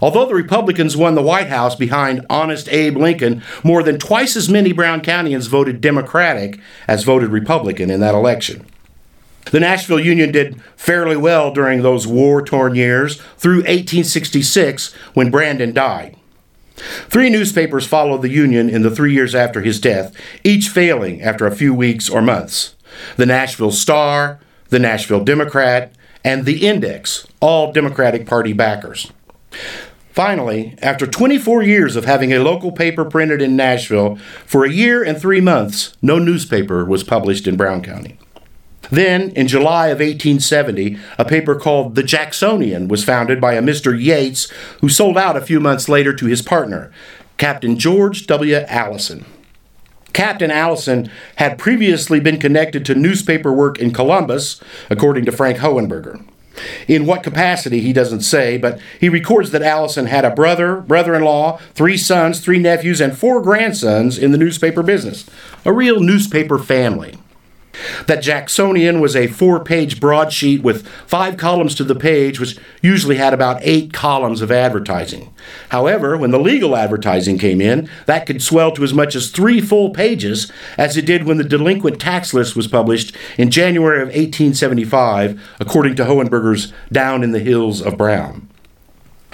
[0.00, 4.48] Although the Republicans won the White House behind Honest Abe Lincoln, more than twice as
[4.48, 8.66] many Brown Countyans voted Democratic as voted Republican in that election.
[9.50, 15.72] The Nashville Union did fairly well during those war torn years through 1866 when Brandon
[15.72, 16.16] died.
[17.08, 21.46] Three newspapers followed the Union in the three years after his death, each failing after
[21.46, 22.74] a few weeks or months.
[23.16, 25.92] The Nashville Star, the Nashville Democrat,
[26.24, 29.10] and the Index, all Democratic Party backers.
[30.18, 35.00] Finally, after 24 years of having a local paper printed in Nashville, for a year
[35.00, 38.18] and three months, no newspaper was published in Brown County.
[38.90, 43.96] Then, in July of 1870, a paper called The Jacksonian was founded by a Mr.
[43.96, 44.50] Yates
[44.80, 46.90] who sold out a few months later to his partner,
[47.36, 48.56] Captain George W.
[48.66, 49.24] Allison.
[50.14, 56.24] Captain Allison had previously been connected to newspaper work in Columbus, according to Frank Hohenberger.
[56.86, 61.14] In what capacity, he doesn't say, but he records that Allison had a brother, brother
[61.14, 65.24] in law, three sons, three nephews, and four grandsons in the newspaper business.
[65.64, 67.18] A real newspaper family.
[68.06, 73.16] That Jacksonian was a four page broadsheet with five columns to the page, which usually
[73.16, 75.32] had about eight columns of advertising.
[75.70, 79.60] However, when the legal advertising came in, that could swell to as much as three
[79.60, 84.08] full pages, as it did when the delinquent tax list was published in January of
[84.08, 88.47] 1875, according to Hohenberger's Down in the Hills of Brown.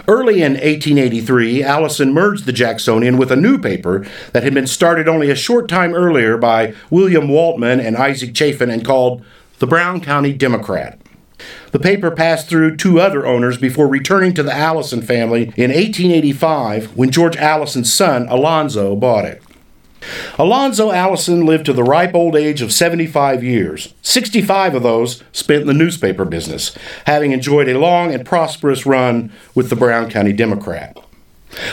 [0.06, 5.08] Early in 1883, Allison merged the Jacksonian with a new paper that had been started
[5.08, 9.24] only a short time earlier by William Waltman and Isaac Chafin and called
[9.60, 11.00] the Brown County Democrat.
[11.72, 16.96] The paper passed through two other owners before returning to the Allison family in 1885
[16.96, 19.42] when George Allison's son, Alonzo, bought it.
[20.38, 23.94] Alonzo Allison lived to the ripe old age of 75 years.
[24.02, 29.32] 65 of those spent in the newspaper business, having enjoyed a long and prosperous run
[29.54, 30.98] with the Brown County Democrat.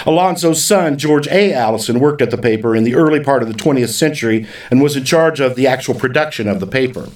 [0.06, 1.54] Alonzo's son, George A.
[1.54, 4.96] Allison, worked at the paper in the early part of the 20th century and was
[4.96, 7.10] in charge of the actual production of the paper.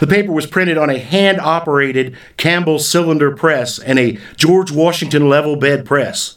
[0.00, 5.28] The paper was printed on a hand operated Campbell cylinder press and a George Washington
[5.28, 6.36] level bed press.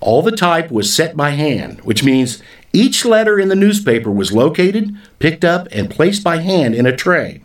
[0.00, 2.40] All the type was set by hand, which means
[2.78, 6.94] each letter in the newspaper was located, picked up, and placed by hand in a
[6.94, 7.42] tray.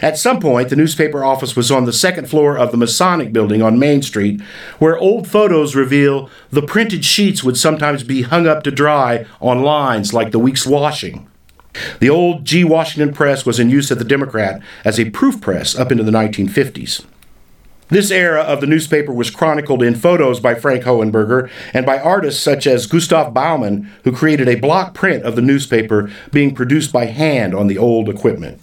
[0.00, 3.62] At some point, the newspaper office was on the second floor of the Masonic building
[3.62, 4.40] on Main Street,
[4.78, 9.62] where old photos reveal the printed sheets would sometimes be hung up to dry on
[9.62, 11.28] lines like the week's washing.
[11.98, 12.62] The old G.
[12.62, 16.12] Washington press was in use at the Democrat as a proof press up into the
[16.12, 17.04] 1950s.
[17.90, 22.42] This era of the newspaper was chronicled in photos by Frank Hohenberger and by artists
[22.42, 27.06] such as Gustav Baumann, who created a block print of the newspaper being produced by
[27.06, 28.60] hand on the old equipment.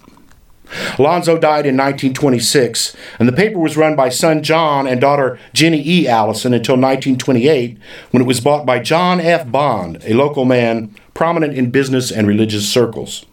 [0.98, 5.82] Alonzo died in 1926, and the paper was run by son John and daughter Jenny
[5.86, 6.08] E.
[6.08, 7.78] Allison until 1928,
[8.10, 9.50] when it was bought by John F.
[9.50, 13.24] Bond, a local man prominent in business and religious circles.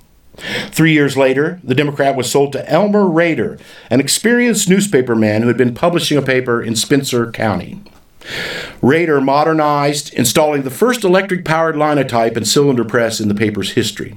[0.71, 5.47] Three years later, the Democrat was sold to Elmer Rader, an experienced newspaper man who
[5.47, 7.81] had been publishing a paper in Spencer County.
[8.81, 14.15] Rader modernized, installing the first electric powered linotype and cylinder press in the paper's history.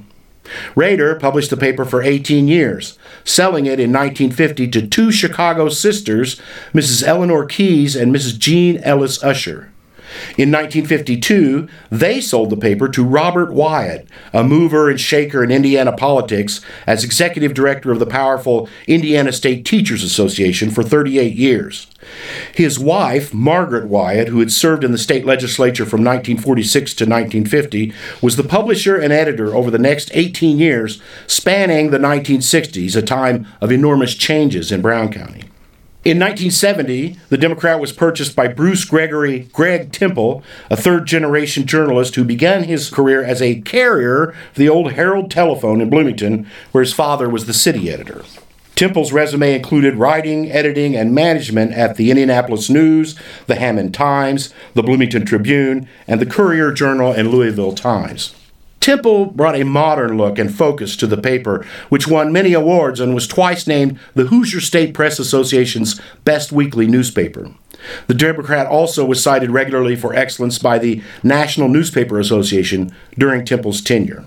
[0.75, 6.41] Rader published the paper for 18 years, selling it in 1950 to two Chicago sisters,
[6.73, 7.03] Mrs.
[7.03, 8.39] Eleanor Keyes and Mrs.
[8.39, 9.73] Jean Ellis Usher.
[10.37, 15.97] In 1952, they sold the paper to Robert Wyatt, a mover and shaker in Indiana
[15.97, 21.87] politics, as executive director of the powerful Indiana State Teachers Association for 38 years.
[22.55, 27.93] His wife, Margaret Wyatt, who had served in the state legislature from 1946 to 1950,
[28.23, 33.47] was the publisher and editor over the next 18 years, spanning the 1960s, a time
[33.61, 35.46] of enormous changes in Brown County.
[36.07, 42.15] In 1970, the Democrat was purchased by Bruce Gregory Greg Temple, a third generation journalist
[42.15, 46.85] who began his career as a carrier for the old Herald Telephone in Bloomington, where
[46.85, 48.23] his father was the city editor.
[48.77, 53.19] Temple's resume included writing, editing, and management at the Indianapolis News,
[53.49, 58.33] the Hammond Times, the Bloomington Tribune, and the Courier Journal and Louisville Times.
[58.87, 63.17] Temple brought a modern look and focus to the paper, which won many awards and
[63.17, 67.51] was twice named the Hoosier State Press Association's best weekly newspaper.
[68.07, 73.81] The Democrat also was cited regularly for excellence by the National Newspaper Association during Temple's
[73.81, 74.25] tenure.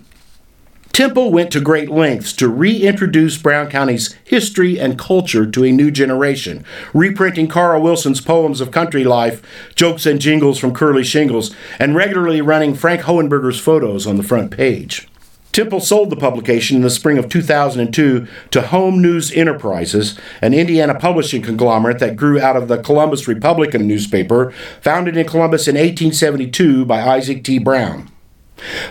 [0.92, 5.92] Temple went to great lengths to reintroduce Brown County's history and culture to a new
[5.92, 9.42] generation, reprinting Carl Wilson's poems of country life,
[9.76, 14.52] jokes and jingles from Curly Shingles, and regularly running Frank Hohenberger's photos on the front
[14.52, 15.08] page.
[15.52, 20.94] Temple sold the publication in the spring of 2002 to Home News Enterprises, an Indiana
[20.94, 26.86] publishing conglomerate that grew out of the Columbus Republican newspaper, founded in Columbus in 1872
[26.86, 27.58] by Isaac T.
[27.58, 28.12] Brown.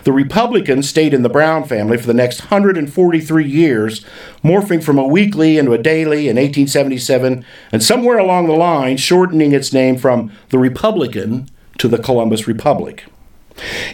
[0.04, 4.04] The Republicans stayed in the Brown family for the next 143 years,
[4.42, 9.52] morphing from a weekly into a daily in 1877, and somewhere along the line shortening
[9.52, 11.48] its name from the Republican
[11.78, 13.04] to the Columbus Republic.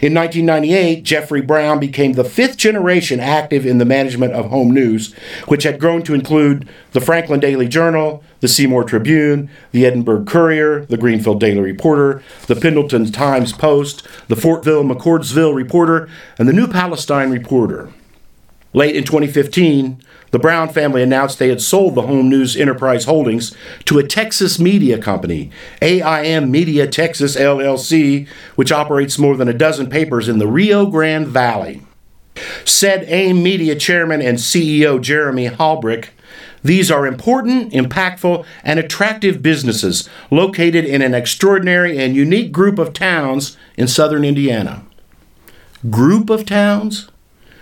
[0.01, 5.13] In 1998, Jeffrey Brown became the fifth generation active in the management of Home News,
[5.47, 10.85] which had grown to include the Franklin Daily Journal, the Seymour Tribune, the Edinburgh Courier,
[10.85, 16.67] the Greenfield Daily Reporter, the Pendleton Times Post, the Fortville McCordsville Reporter, and the New
[16.67, 17.91] Palestine Reporter.
[18.71, 23.57] Late in 2015, the Brown family announced they had sold the Home News Enterprise Holdings
[23.85, 25.49] to a Texas media company,
[25.81, 31.27] AIM Media Texas LLC, which operates more than a dozen papers in the Rio Grande
[31.27, 31.81] Valley.
[32.63, 36.09] Said AIM Media chairman and CEO Jeremy Halbreich,
[36.65, 42.91] these are important, impactful, and attractive businesses located in an extraordinary and unique group of
[42.91, 44.83] towns in southern Indiana.
[45.91, 47.07] Group of towns?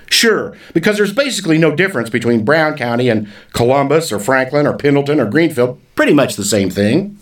[0.10, 5.20] Sure, because there's basically no difference between Brown County and Columbus or Franklin or Pendleton
[5.20, 5.82] or Greenfield.
[5.96, 7.18] Pretty much the same thing.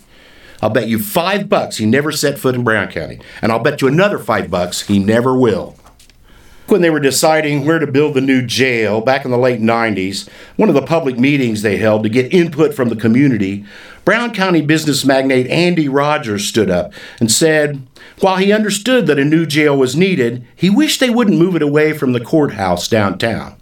[0.62, 3.82] I'll bet you five bucks he never set foot in Brown County, and I'll bet
[3.82, 5.74] you another five bucks he never will.
[6.68, 10.28] When they were deciding where to build the new jail back in the late 90s,
[10.56, 13.64] one of the public meetings they held to get input from the community,
[14.04, 17.86] Brown County business magnate Andy Rogers stood up and said,
[18.20, 21.62] while he understood that a new jail was needed, he wished they wouldn't move it
[21.62, 23.56] away from the courthouse downtown.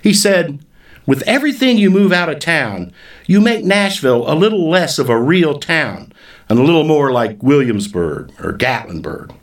[0.00, 0.64] He said,
[1.06, 2.92] With everything you move out of town,
[3.26, 6.12] you make Nashville a little less of a real town
[6.48, 9.34] and a little more like Williamsburg or Gatlinburg.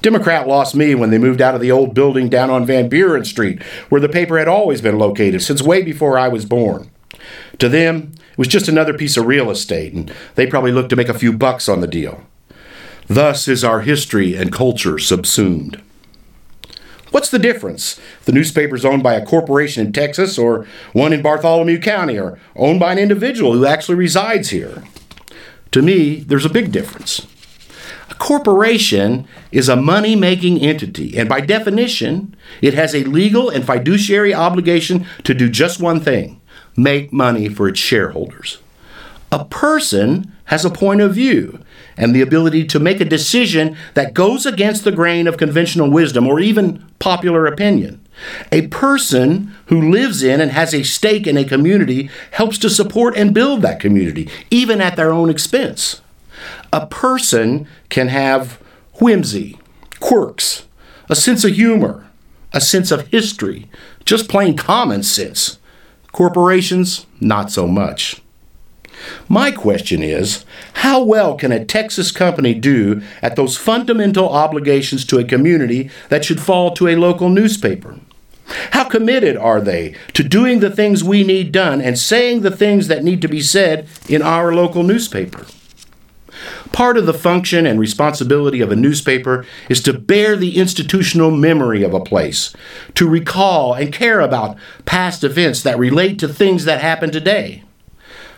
[0.00, 3.24] Democrat lost me when they moved out of the old building down on Van Buren
[3.24, 6.90] Street, where the paper had always been located since way before I was born.
[7.58, 10.96] To them, it was just another piece of real estate, and they probably looked to
[10.96, 12.22] make a few bucks on the deal.
[13.06, 15.80] Thus is our history and culture subsumed.
[17.10, 18.00] What's the difference?
[18.24, 22.80] The newspaper's owned by a corporation in Texas or one in Bartholomew County or owned
[22.80, 24.82] by an individual who actually resides here.
[25.70, 27.26] To me, there's a big difference.
[28.10, 33.64] A corporation is a money making entity, and by definition, it has a legal and
[33.64, 36.40] fiduciary obligation to do just one thing
[36.76, 38.58] make money for its shareholders.
[39.30, 41.60] A person has a point of view
[41.96, 46.26] and the ability to make a decision that goes against the grain of conventional wisdom
[46.26, 48.04] or even popular opinion.
[48.52, 53.16] A person who lives in and has a stake in a community helps to support
[53.16, 56.00] and build that community, even at their own expense.
[56.74, 58.60] A person can have
[58.94, 59.56] whimsy,
[60.00, 60.66] quirks,
[61.08, 62.10] a sense of humor,
[62.52, 63.70] a sense of history,
[64.04, 65.60] just plain common sense.
[66.10, 68.22] Corporations, not so much.
[69.28, 75.18] My question is how well can a Texas company do at those fundamental obligations to
[75.18, 78.00] a community that should fall to a local newspaper?
[78.72, 82.88] How committed are they to doing the things we need done and saying the things
[82.88, 85.46] that need to be said in our local newspaper?
[86.74, 91.84] Part of the function and responsibility of a newspaper is to bear the institutional memory
[91.84, 92.52] of a place,
[92.96, 97.62] to recall and care about past events that relate to things that happen today.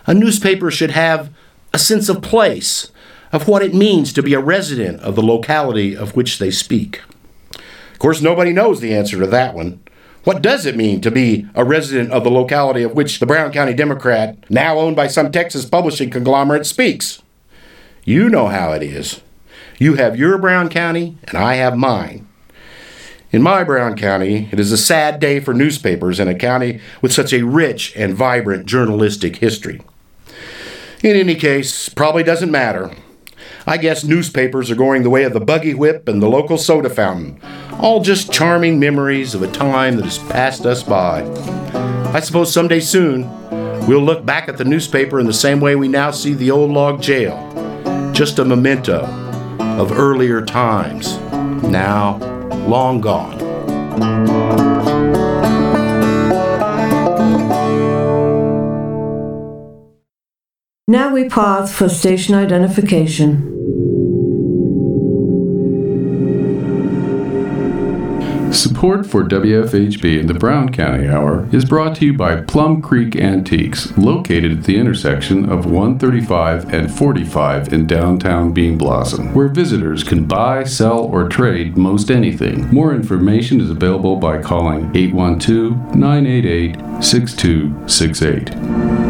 [0.06, 1.30] A newspaper should have
[1.72, 2.92] a sense of place,
[3.32, 7.00] of what it means to be a resident of the locality of which they speak.
[7.54, 9.80] Of course, nobody knows the answer to that one.
[10.24, 13.50] What does it mean to be a resident of the locality of which the Brown
[13.50, 17.22] County Democrat, now owned by some Texas publishing conglomerate, speaks?
[18.06, 19.20] You know how it is.
[19.80, 22.28] You have your Brown County, and I have mine.
[23.32, 27.12] In my Brown County, it is a sad day for newspapers in a county with
[27.12, 29.82] such a rich and vibrant journalistic history.
[31.02, 32.92] In any case, probably doesn't matter.
[33.66, 36.88] I guess newspapers are going the way of the buggy whip and the local soda
[36.88, 37.40] fountain.
[37.80, 41.24] All just charming memories of a time that has passed us by.
[42.14, 43.28] I suppose someday soon
[43.88, 46.70] we'll look back at the newspaper in the same way we now see the old
[46.70, 47.65] log jail.
[48.16, 49.04] Just a memento
[49.60, 51.18] of earlier times,
[51.64, 52.16] now
[52.66, 53.36] long gone.
[60.88, 63.55] Now we pause for station identification.
[68.56, 73.14] Support for WFHB and the Brown County Hour is brought to you by Plum Creek
[73.14, 80.02] Antiques, located at the intersection of 135 and 45 in downtown Bean Blossom, where visitors
[80.02, 82.72] can buy, sell, or trade most anything.
[82.72, 89.05] More information is available by calling 812 988 6268.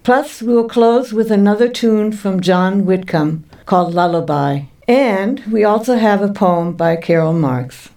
[0.03, 5.95] Plus, we will close with another tune from John Whitcomb called Lullaby, and we also
[5.95, 7.89] have a poem by Carol Marks.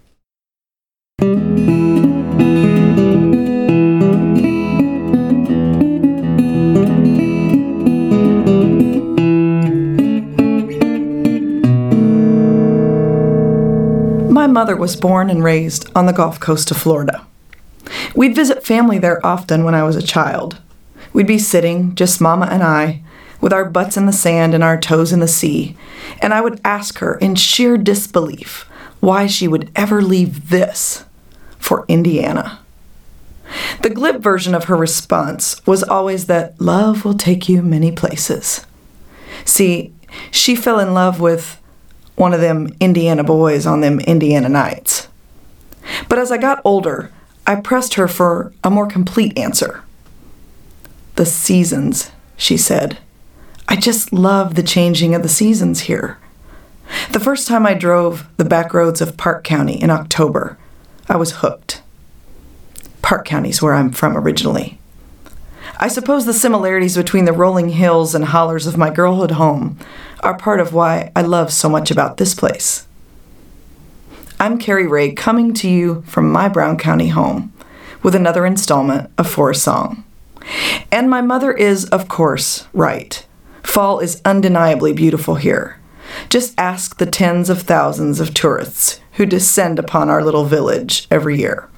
[14.55, 17.27] Mother was born and raised on the Gulf Coast of Florida.
[18.15, 20.59] We'd visit family there often when I was a child.
[21.13, 23.03] We'd be sitting, just Mama and I,
[23.41, 25.77] with our butts in the sand and our toes in the sea,
[26.23, 28.63] and I would ask her in sheer disbelief
[29.01, 31.05] why she would ever leave this
[31.59, 32.61] for Indiana.
[33.83, 38.65] The glib version of her response was always that love will take you many places.
[39.45, 39.93] See,
[40.31, 41.61] she fell in love with
[42.17, 45.09] one of them Indiana boys on them Indiana nights.
[46.09, 47.12] But as I got older,
[47.47, 49.83] I pressed her for a more complete answer.
[51.17, 52.99] The seasons, she said.
[53.69, 56.19] I just love the changing of the seasons here.
[57.12, 60.59] The first time I drove the back roads of Parke County in October,
[61.09, 61.83] I was hooked.
[63.03, 64.79] Parke County's where I'm from originally.
[65.79, 69.79] I suppose the similarities between the rolling hills and hollers of my girlhood home
[70.25, 72.87] are part of why I love so much about this place.
[74.41, 77.53] I'm Cari Ray coming to you from my Brown County home
[78.03, 80.03] with another installment of For a Song.
[80.91, 83.25] And my mother is, of course, right.
[83.62, 85.79] Fall is undeniably beautiful here.
[86.31, 91.39] Just ask the tens of thousands of tourists who descend upon our little village every
[91.39, 91.68] year.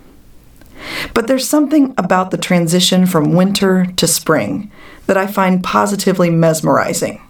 [1.15, 4.71] But there's something about the transition from winter to spring
[5.07, 7.26] that I find positively mesmerizing.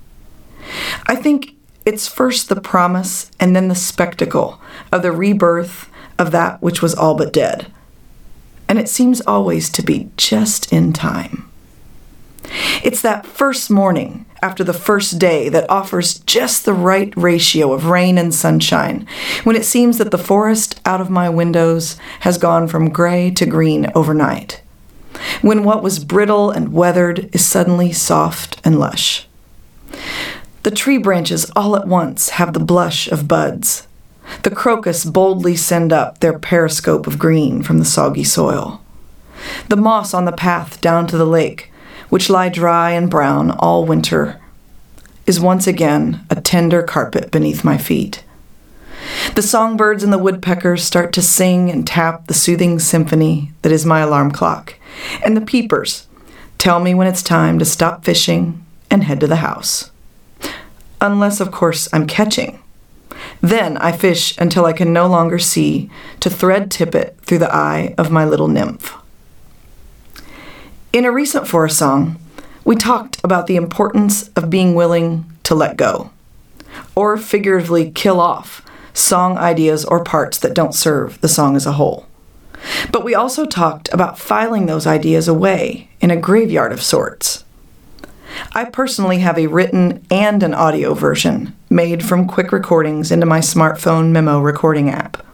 [1.06, 1.54] I think
[1.84, 4.60] it's first the promise and then the spectacle
[4.92, 5.88] of the rebirth
[6.18, 7.66] of that which was all but dead.
[8.68, 11.48] And it seems always to be just in time.
[12.82, 17.86] It's that first morning after the first day that offers just the right ratio of
[17.86, 19.06] rain and sunshine,
[19.44, 23.46] when it seems that the forest out of my windows has gone from gray to
[23.46, 24.62] green overnight.
[25.42, 29.26] When what was brittle and weathered is suddenly soft and lush.
[30.66, 33.86] The tree branches all at once have the blush of buds.
[34.42, 38.80] The crocus boldly send up their periscope of green from the soggy soil.
[39.68, 41.70] The moss on the path down to the lake
[42.08, 44.40] which lie dry and brown all winter,
[45.26, 48.22] is once again a tender carpet beneath my feet.
[49.34, 53.86] The songbirds and the woodpeckers start to sing and tap the soothing symphony that is
[53.86, 54.74] my alarm clock,
[55.24, 56.06] and the peepers
[56.58, 59.90] tell me when it's time to stop fishing and head to the house.
[61.00, 62.62] Unless, of course, I'm catching.
[63.40, 65.90] Then I fish until I can no longer see
[66.20, 68.94] to thread tippet through the eye of my little nymph.
[70.92, 72.18] In a recent For a Song,
[72.64, 76.10] we talked about the importance of being willing to let go,
[76.94, 81.72] or figuratively kill off song ideas or parts that don't serve the song as a
[81.72, 82.06] whole.
[82.90, 87.44] But we also talked about filing those ideas away in a graveyard of sorts.
[88.52, 93.40] I personally have a written and an audio version made from quick recordings into my
[93.40, 95.24] smartphone memo recording app.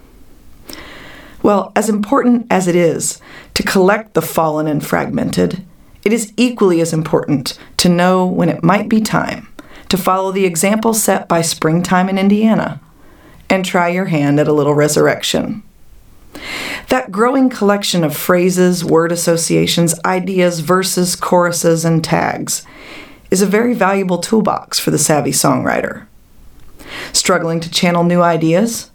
[1.42, 3.20] Well, as important as it is
[3.54, 5.64] to collect the fallen and fragmented,
[6.04, 9.48] it is equally as important to know when it might be time
[9.88, 12.80] to follow the example set by Springtime in Indiana
[13.50, 15.62] and try your hand at a little resurrection.
[16.88, 22.66] That growing collection of phrases, word associations, ideas, verses, choruses, and tags
[23.30, 26.06] is a very valuable toolbox for the savvy songwriter.
[27.12, 28.90] Struggling to channel new ideas?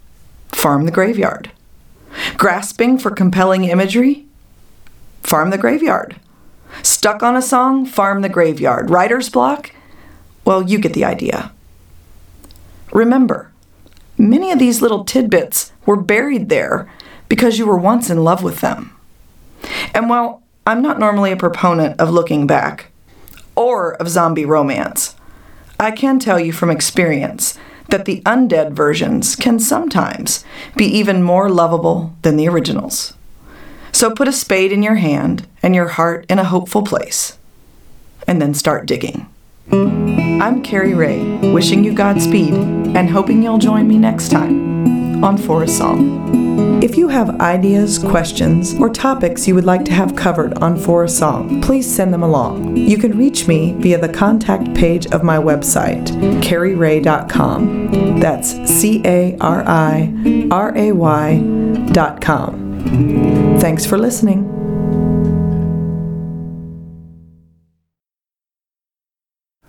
[0.49, 1.51] Farm the graveyard.
[2.37, 4.25] Grasping for compelling imagery?
[5.23, 6.17] Farm the graveyard.
[6.83, 7.85] Stuck on a song?
[7.85, 8.89] Farm the graveyard.
[8.89, 9.71] Writer's block?
[10.45, 11.51] Well, you get the idea.
[12.91, 13.51] Remember,
[14.17, 16.89] many of these little tidbits were buried there
[17.29, 18.95] because you were once in love with them.
[19.93, 22.91] And while I'm not normally a proponent of looking back
[23.55, 25.15] or of zombie romance,
[25.79, 27.57] I can tell you from experience
[27.89, 30.43] that the undead versions can sometimes
[30.75, 33.13] be even more lovable than the originals.
[33.91, 37.37] So put a spade in your hand and your heart in a hopeful place,
[38.27, 39.27] and then start digging.
[39.71, 45.63] I'm Cari Ray, wishing you Godspeed and hoping you'll join me next time on For
[45.63, 46.66] a Song.
[46.87, 51.03] If you have ideas, questions, or topics you would like to have covered on For
[51.03, 52.77] a Song, please send them along.
[52.77, 56.07] You can reach me via the contact page of my website,
[56.39, 58.21] cariray.com.
[58.21, 62.53] That's C A R I R A Y.com.
[63.59, 64.45] Thanks for listening.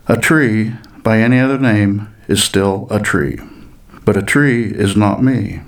[0.06, 3.40] A tree, by any other name, is still a tree.
[4.04, 5.62] But a tree is not me.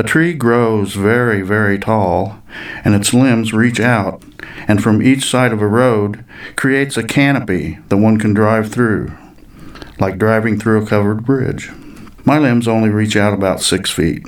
[0.00, 2.42] A tree grows very, very tall,
[2.86, 4.22] and its limbs reach out,
[4.66, 6.24] and from each side of a road
[6.56, 9.12] creates a canopy that one can drive through,
[9.98, 11.70] like driving through a covered bridge.
[12.24, 14.24] My limbs only reach out about six feet,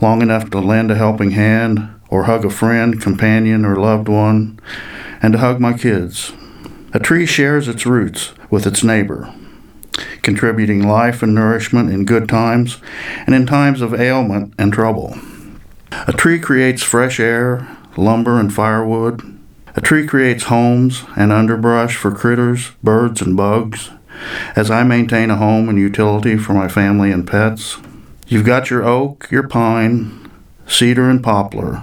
[0.00, 4.58] long enough to lend a helping hand or hug a friend, companion, or loved one,
[5.22, 6.32] and to hug my kids.
[6.92, 9.32] A tree shares its roots with its neighbor,
[10.24, 12.78] contributing life and nourishment in good times
[13.26, 15.16] and in times of ailment and trouble.
[16.08, 19.22] A tree creates fresh air, lumber, and firewood.
[19.76, 23.90] A tree creates homes and underbrush for critters, birds, and bugs.
[24.56, 27.76] As I maintain a home and utility for my family and pets,
[28.26, 30.30] you've got your oak, your pine,
[30.66, 31.82] cedar, and poplar,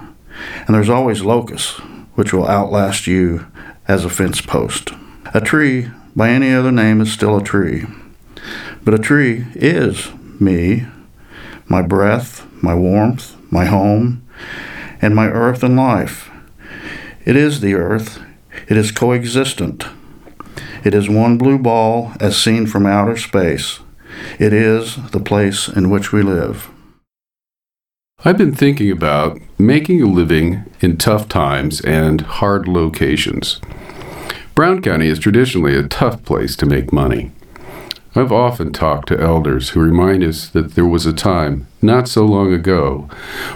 [0.66, 1.78] and there's always locust,
[2.14, 3.46] which will outlast you
[3.86, 4.90] as a fence post.
[5.34, 7.86] A tree, by any other name, is still a tree.
[8.84, 10.86] But a tree is me,
[11.66, 14.26] my breath, my warmth, my home,
[15.00, 16.30] and my earth and life.
[17.24, 18.20] It is the earth.
[18.68, 19.86] It is coexistent.
[20.84, 23.80] It is one blue ball as seen from outer space.
[24.38, 26.68] It is the place in which we live.
[28.24, 33.60] I've been thinking about making a living in tough times and hard locations.
[34.54, 37.32] Brown County is traditionally a tough place to make money.
[38.14, 42.26] I've often talked to elders who remind us that there was a time, not so
[42.26, 43.08] long ago,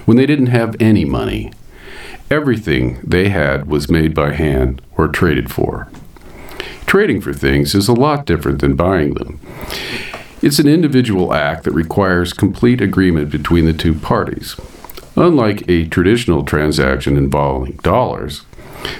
[0.07, 1.53] when they didn't have any money.
[2.31, 5.89] Everything they had was made by hand or traded for.
[6.87, 9.39] Trading for things is a lot different than buying them.
[10.41, 14.57] It's an individual act that requires complete agreement between the two parties.
[15.17, 18.46] Unlike a traditional transaction involving dollars,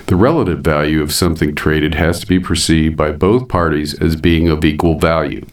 [0.07, 4.49] the relative value of something traded has to be perceived by both parties as being
[4.49, 5.45] of equal value.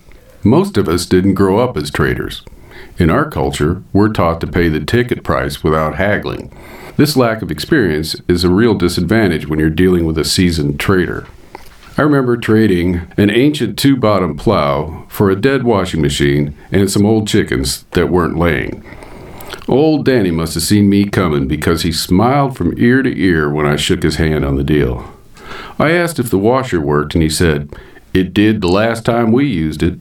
[0.43, 2.43] Most of us didn't grow up as traders.
[2.97, 6.51] In our culture, we're taught to pay the ticket price without haggling.
[6.95, 11.25] This lack of experience is a real disadvantage when you're dealing with a seasoned trader.
[11.97, 17.05] I remember trading an ancient two bottom plow for a dead washing machine and some
[17.05, 18.83] old chickens that weren't laying.
[19.67, 23.65] Old Danny must have seen me coming because he smiled from ear to ear when
[23.65, 25.09] I shook his hand on the deal.
[25.79, 27.73] I asked if the washer worked, and he said,
[28.13, 29.99] It did the last time we used it.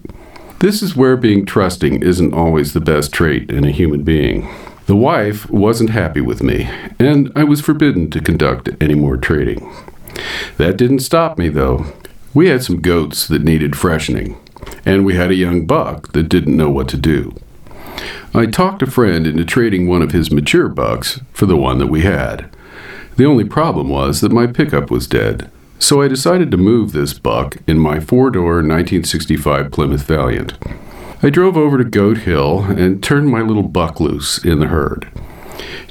[0.59, 4.53] This is where being trusting isn't always the best trait in a human being.
[4.87, 9.73] The wife wasn't happy with me, and I was forbidden to conduct any more trading.
[10.57, 11.87] That didn't stop me, though.
[12.35, 14.39] We had some goats that needed freshening,
[14.85, 17.35] and we had a young buck that didn't know what to do.
[18.35, 21.89] I talked a friend into trading one of his mature bucks for the one that
[21.89, 22.49] we had.
[23.17, 27.13] The only problem was that my pickup was dead, so I decided to move this
[27.13, 30.55] buck in my four door 1965 Plymouth Valiant.
[31.23, 35.09] I drove over to Goat Hill and turned my little buck loose in the herd.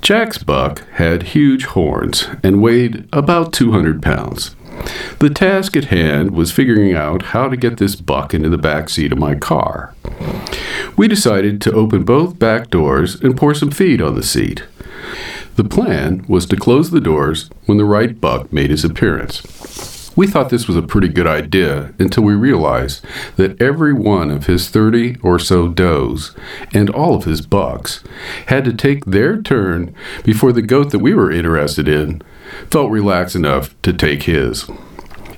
[0.01, 4.55] Jack's buck had huge horns and weighed about 200 pounds.
[5.19, 8.89] The task at hand was figuring out how to get this buck into the back
[8.89, 9.93] seat of my car.
[10.97, 14.63] We decided to open both back doors and pour some feed on the seat.
[15.55, 20.11] The plan was to close the doors when the right buck made his appearance.
[20.15, 23.03] We thought this was a pretty good idea until we realized
[23.37, 26.35] that every one of his 30 or so does
[26.73, 28.03] and all of his bucks
[28.47, 32.21] had to take their turn before the goat that we were interested in
[32.69, 34.69] felt relaxed enough to take his.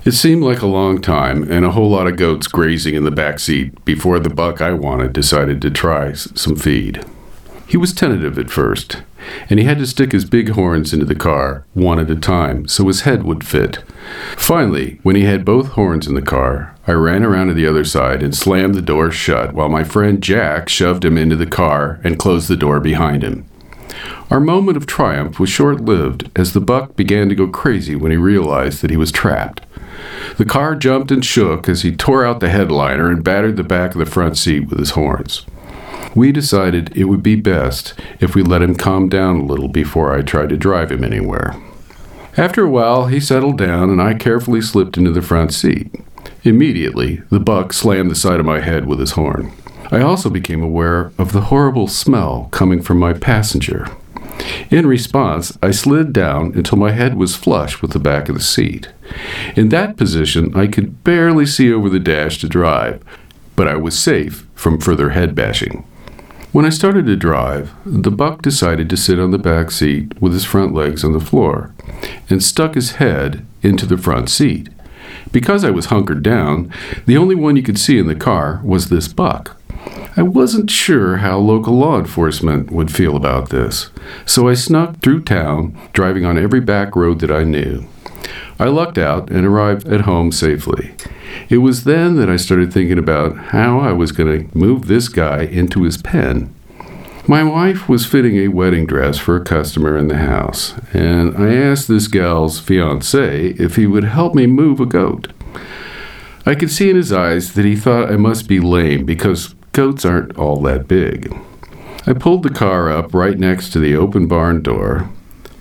[0.04, 3.10] It seemed like a long time and a whole lot of goats grazing in the
[3.10, 7.04] back seat before the buck I wanted decided to try some feed.
[7.66, 8.98] He was tentative at first,
[9.48, 12.68] and he had to stick his big horns into the car, one at a time,
[12.68, 13.82] so his head would fit.
[14.36, 17.84] Finally, when he had both horns in the car, I ran around to the other
[17.84, 21.98] side and slammed the door shut while my friend Jack shoved him into the car
[22.04, 23.46] and closed the door behind him.
[24.30, 28.10] Our moment of triumph was short lived as the buck began to go crazy when
[28.10, 29.62] he realized that he was trapped.
[30.36, 33.92] The car jumped and shook as he tore out the headliner and battered the back
[33.92, 35.46] of the front seat with his horns.
[36.14, 40.16] We decided it would be best if we let him calm down a little before
[40.16, 41.54] I tried to drive him anywhere.
[42.36, 45.94] After a while, he settled down and I carefully slipped into the front seat.
[46.42, 49.52] Immediately, the buck slammed the side of my head with his horn.
[49.94, 53.86] I also became aware of the horrible smell coming from my passenger.
[54.68, 58.42] In response, I slid down until my head was flush with the back of the
[58.42, 58.88] seat.
[59.54, 63.04] In that position, I could barely see over the dash to drive,
[63.54, 65.86] but I was safe from further head bashing.
[66.50, 70.32] When I started to drive, the buck decided to sit on the back seat with
[70.32, 71.72] his front legs on the floor
[72.28, 74.70] and stuck his head into the front seat.
[75.30, 76.72] Because I was hunkered down,
[77.06, 79.56] the only one you could see in the car was this buck.
[80.16, 83.90] I wasn't sure how local law enforcement would feel about this,
[84.24, 87.86] so I snuck through town, driving on every back road that I knew.
[88.58, 90.94] I lucked out and arrived at home safely.
[91.48, 95.08] It was then that I started thinking about how I was going to move this
[95.08, 96.54] guy into his pen.
[97.26, 101.54] My wife was fitting a wedding dress for a customer in the house, and I
[101.54, 105.32] asked this gal's fiance if he would help me move a goat.
[106.46, 110.04] I could see in his eyes that he thought I must be lame because goats
[110.04, 111.36] aren't all that big.
[112.06, 115.10] I pulled the car up right next to the open barn door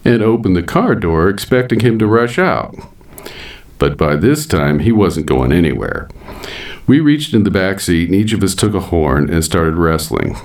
[0.05, 2.75] and opened the car door expecting him to rush out.
[3.79, 6.09] But by this time, he wasn't going anywhere.
[6.85, 9.75] We reached in the back seat and each of us took a horn and started
[9.75, 10.37] wrestling.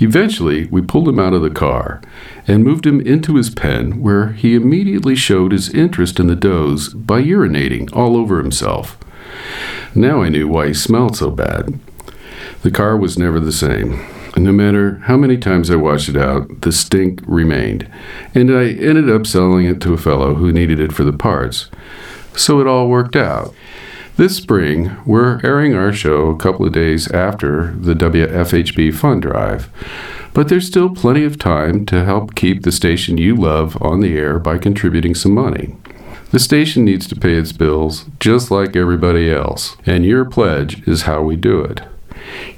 [0.00, 2.00] Eventually, we pulled him out of the car
[2.48, 6.88] and moved him into his pen, where he immediately showed his interest in the does
[6.88, 8.96] by urinating all over himself.
[9.94, 11.78] Now I knew why he smelled so bad.
[12.62, 14.04] The car was never the same.
[14.36, 17.90] No matter how many times I washed it out, the stink remained,
[18.34, 21.68] and I ended up selling it to a fellow who needed it for the parts.
[22.34, 23.52] So it all worked out.
[24.16, 29.68] This spring, we're airing our show a couple of days after the WFHB Fund Drive,
[30.32, 34.16] but there's still plenty of time to help keep the station you love on the
[34.16, 35.76] air by contributing some money.
[36.30, 41.02] The station needs to pay its bills just like everybody else, and your pledge is
[41.02, 41.82] how we do it.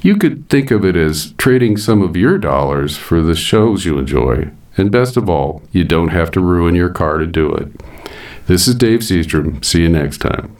[0.00, 3.98] You could think of it as trading some of your dollars for the shows you
[3.98, 7.68] enjoy, and best of all, you don't have to ruin your car to do it.
[8.46, 9.64] This is Dave Seastrom.
[9.64, 10.56] See you next time.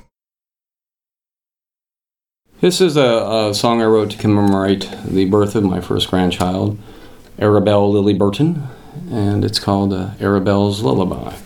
[2.61, 6.79] This is a, a song I wrote to commemorate the birth of my first grandchild,
[7.39, 8.63] Arabelle Lily Burton,
[9.11, 11.37] and it's called uh, Arabelle's Lullaby.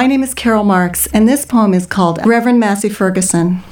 [0.00, 3.62] My name is Carol Marks, and this poem is called Reverend Massey Ferguson.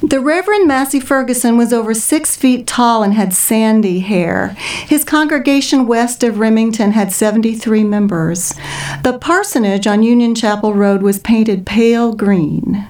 [0.00, 4.50] The Reverend Massey Ferguson was over six feet tall and had sandy hair.
[4.86, 8.54] His congregation west of Remington had 73 members.
[9.02, 12.86] The parsonage on Union Chapel Road was painted pale green.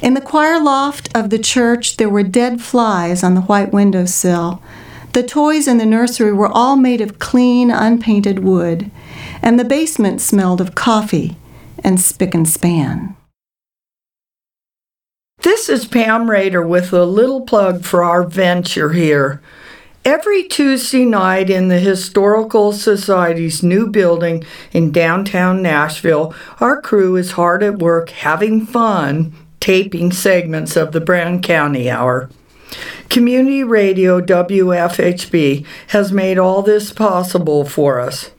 [0.00, 4.62] In the choir loft of the church, there were dead flies on the white windowsill.
[5.12, 8.92] The toys in the nursery were all made of clean, unpainted wood,
[9.42, 11.36] and the basement smelled of coffee
[11.84, 13.16] and spick and span.
[15.42, 19.40] This is Pam Raider with a little plug for our venture here.
[20.04, 27.32] Every Tuesday night in the Historical Society's new building in downtown Nashville, our crew is
[27.32, 32.30] hard at work having fun taping segments of the Brown County Hour.
[33.08, 38.30] Community Radio WFHB has made all this possible for us.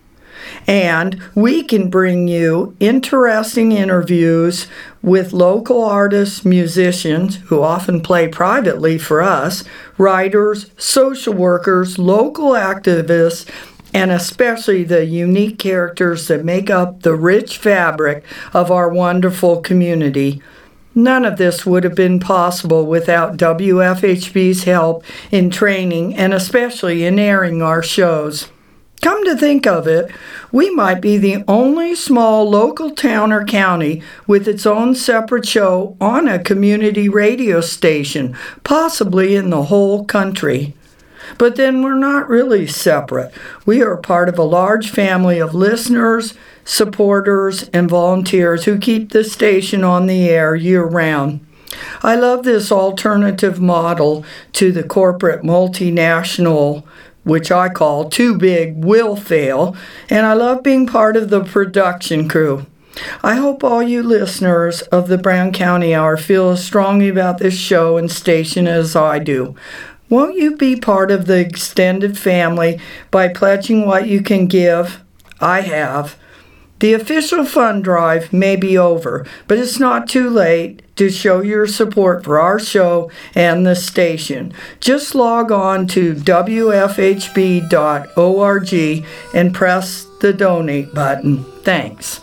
[0.67, 4.67] And we can bring you interesting interviews
[5.01, 9.63] with local artists, musicians who often play privately for us,
[9.97, 13.49] writers, social workers, local activists,
[13.93, 20.41] and especially the unique characters that make up the rich fabric of our wonderful community.
[20.93, 27.17] None of this would have been possible without WFHB's help in training and especially in
[27.17, 28.49] airing our shows.
[29.01, 30.11] Come to think of it,
[30.51, 35.97] we might be the only small local town or county with its own separate show
[35.99, 40.75] on a community radio station, possibly in the whole country.
[41.39, 43.33] But then we're not really separate.
[43.65, 49.23] We are part of a large family of listeners, supporters, and volunteers who keep the
[49.23, 51.39] station on the air year round.
[52.03, 56.83] I love this alternative model to the corporate multinational
[57.23, 59.75] which I call Too Big Will Fail,
[60.09, 62.65] and I love being part of the production crew.
[63.23, 67.57] I hope all you listeners of the Brown County Hour feel as strongly about this
[67.57, 69.55] show and station as I do.
[70.09, 72.79] Won't you be part of the extended family
[73.11, 75.01] by pledging what you can give?
[75.39, 76.17] I have.
[76.79, 81.65] The official fund drive may be over, but it's not too late to show your
[81.65, 84.53] support for our show and the station.
[84.79, 86.63] Just log on to WFHB.org
[89.33, 91.43] and press the donate button.
[91.63, 92.21] Thanks.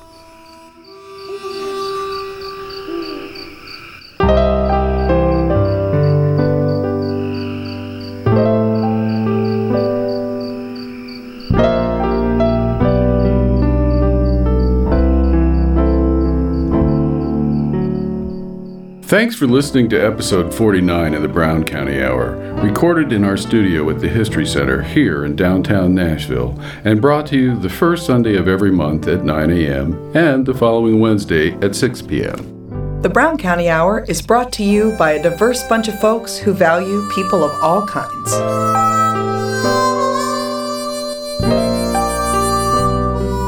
[19.08, 22.32] Thanks for listening to episode 49 of the Brown County Hour,
[22.62, 27.38] recorded in our studio at the History Center here in downtown Nashville, and brought to
[27.38, 30.14] you the first Sunday of every month at 9 a.m.
[30.14, 33.00] and the following Wednesday at 6 p.m.
[33.00, 36.52] The Brown County Hour is brought to you by a diverse bunch of folks who
[36.52, 38.32] value people of all kinds.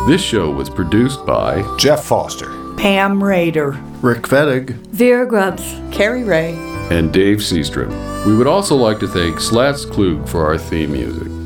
[0.08, 2.48] This show was produced by Jeff Foster,
[2.78, 6.54] Pam Raider, Rick Fettig, Vera Grubbs, Cari Ray,
[6.90, 7.90] and Dave Seastrom.
[8.24, 11.39] We would also like to thank Slats Klug for our theme music.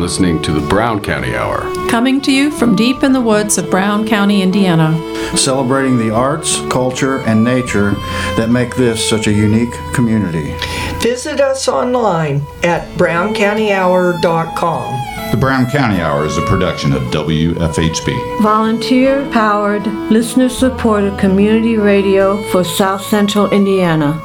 [0.00, 1.70] You've listening to the Brown County Hour.
[1.90, 4.96] Coming to you from deep in the woods of Brown County, Indiana.
[5.36, 7.90] celebrating the arts, culture, and nature
[8.36, 10.54] that make this such a unique community.
[11.00, 15.30] Visit us online at browncountyhour.com.
[15.32, 18.42] The Brown County Hour is a production of WFHB.
[18.42, 24.18] volunteer powered, listener supported community radio for South Central Indiana.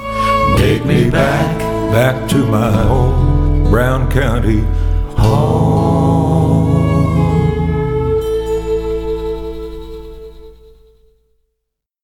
[0.57, 1.59] Take me back,
[1.91, 4.63] back to my home, Brown County
[5.17, 5.64] home.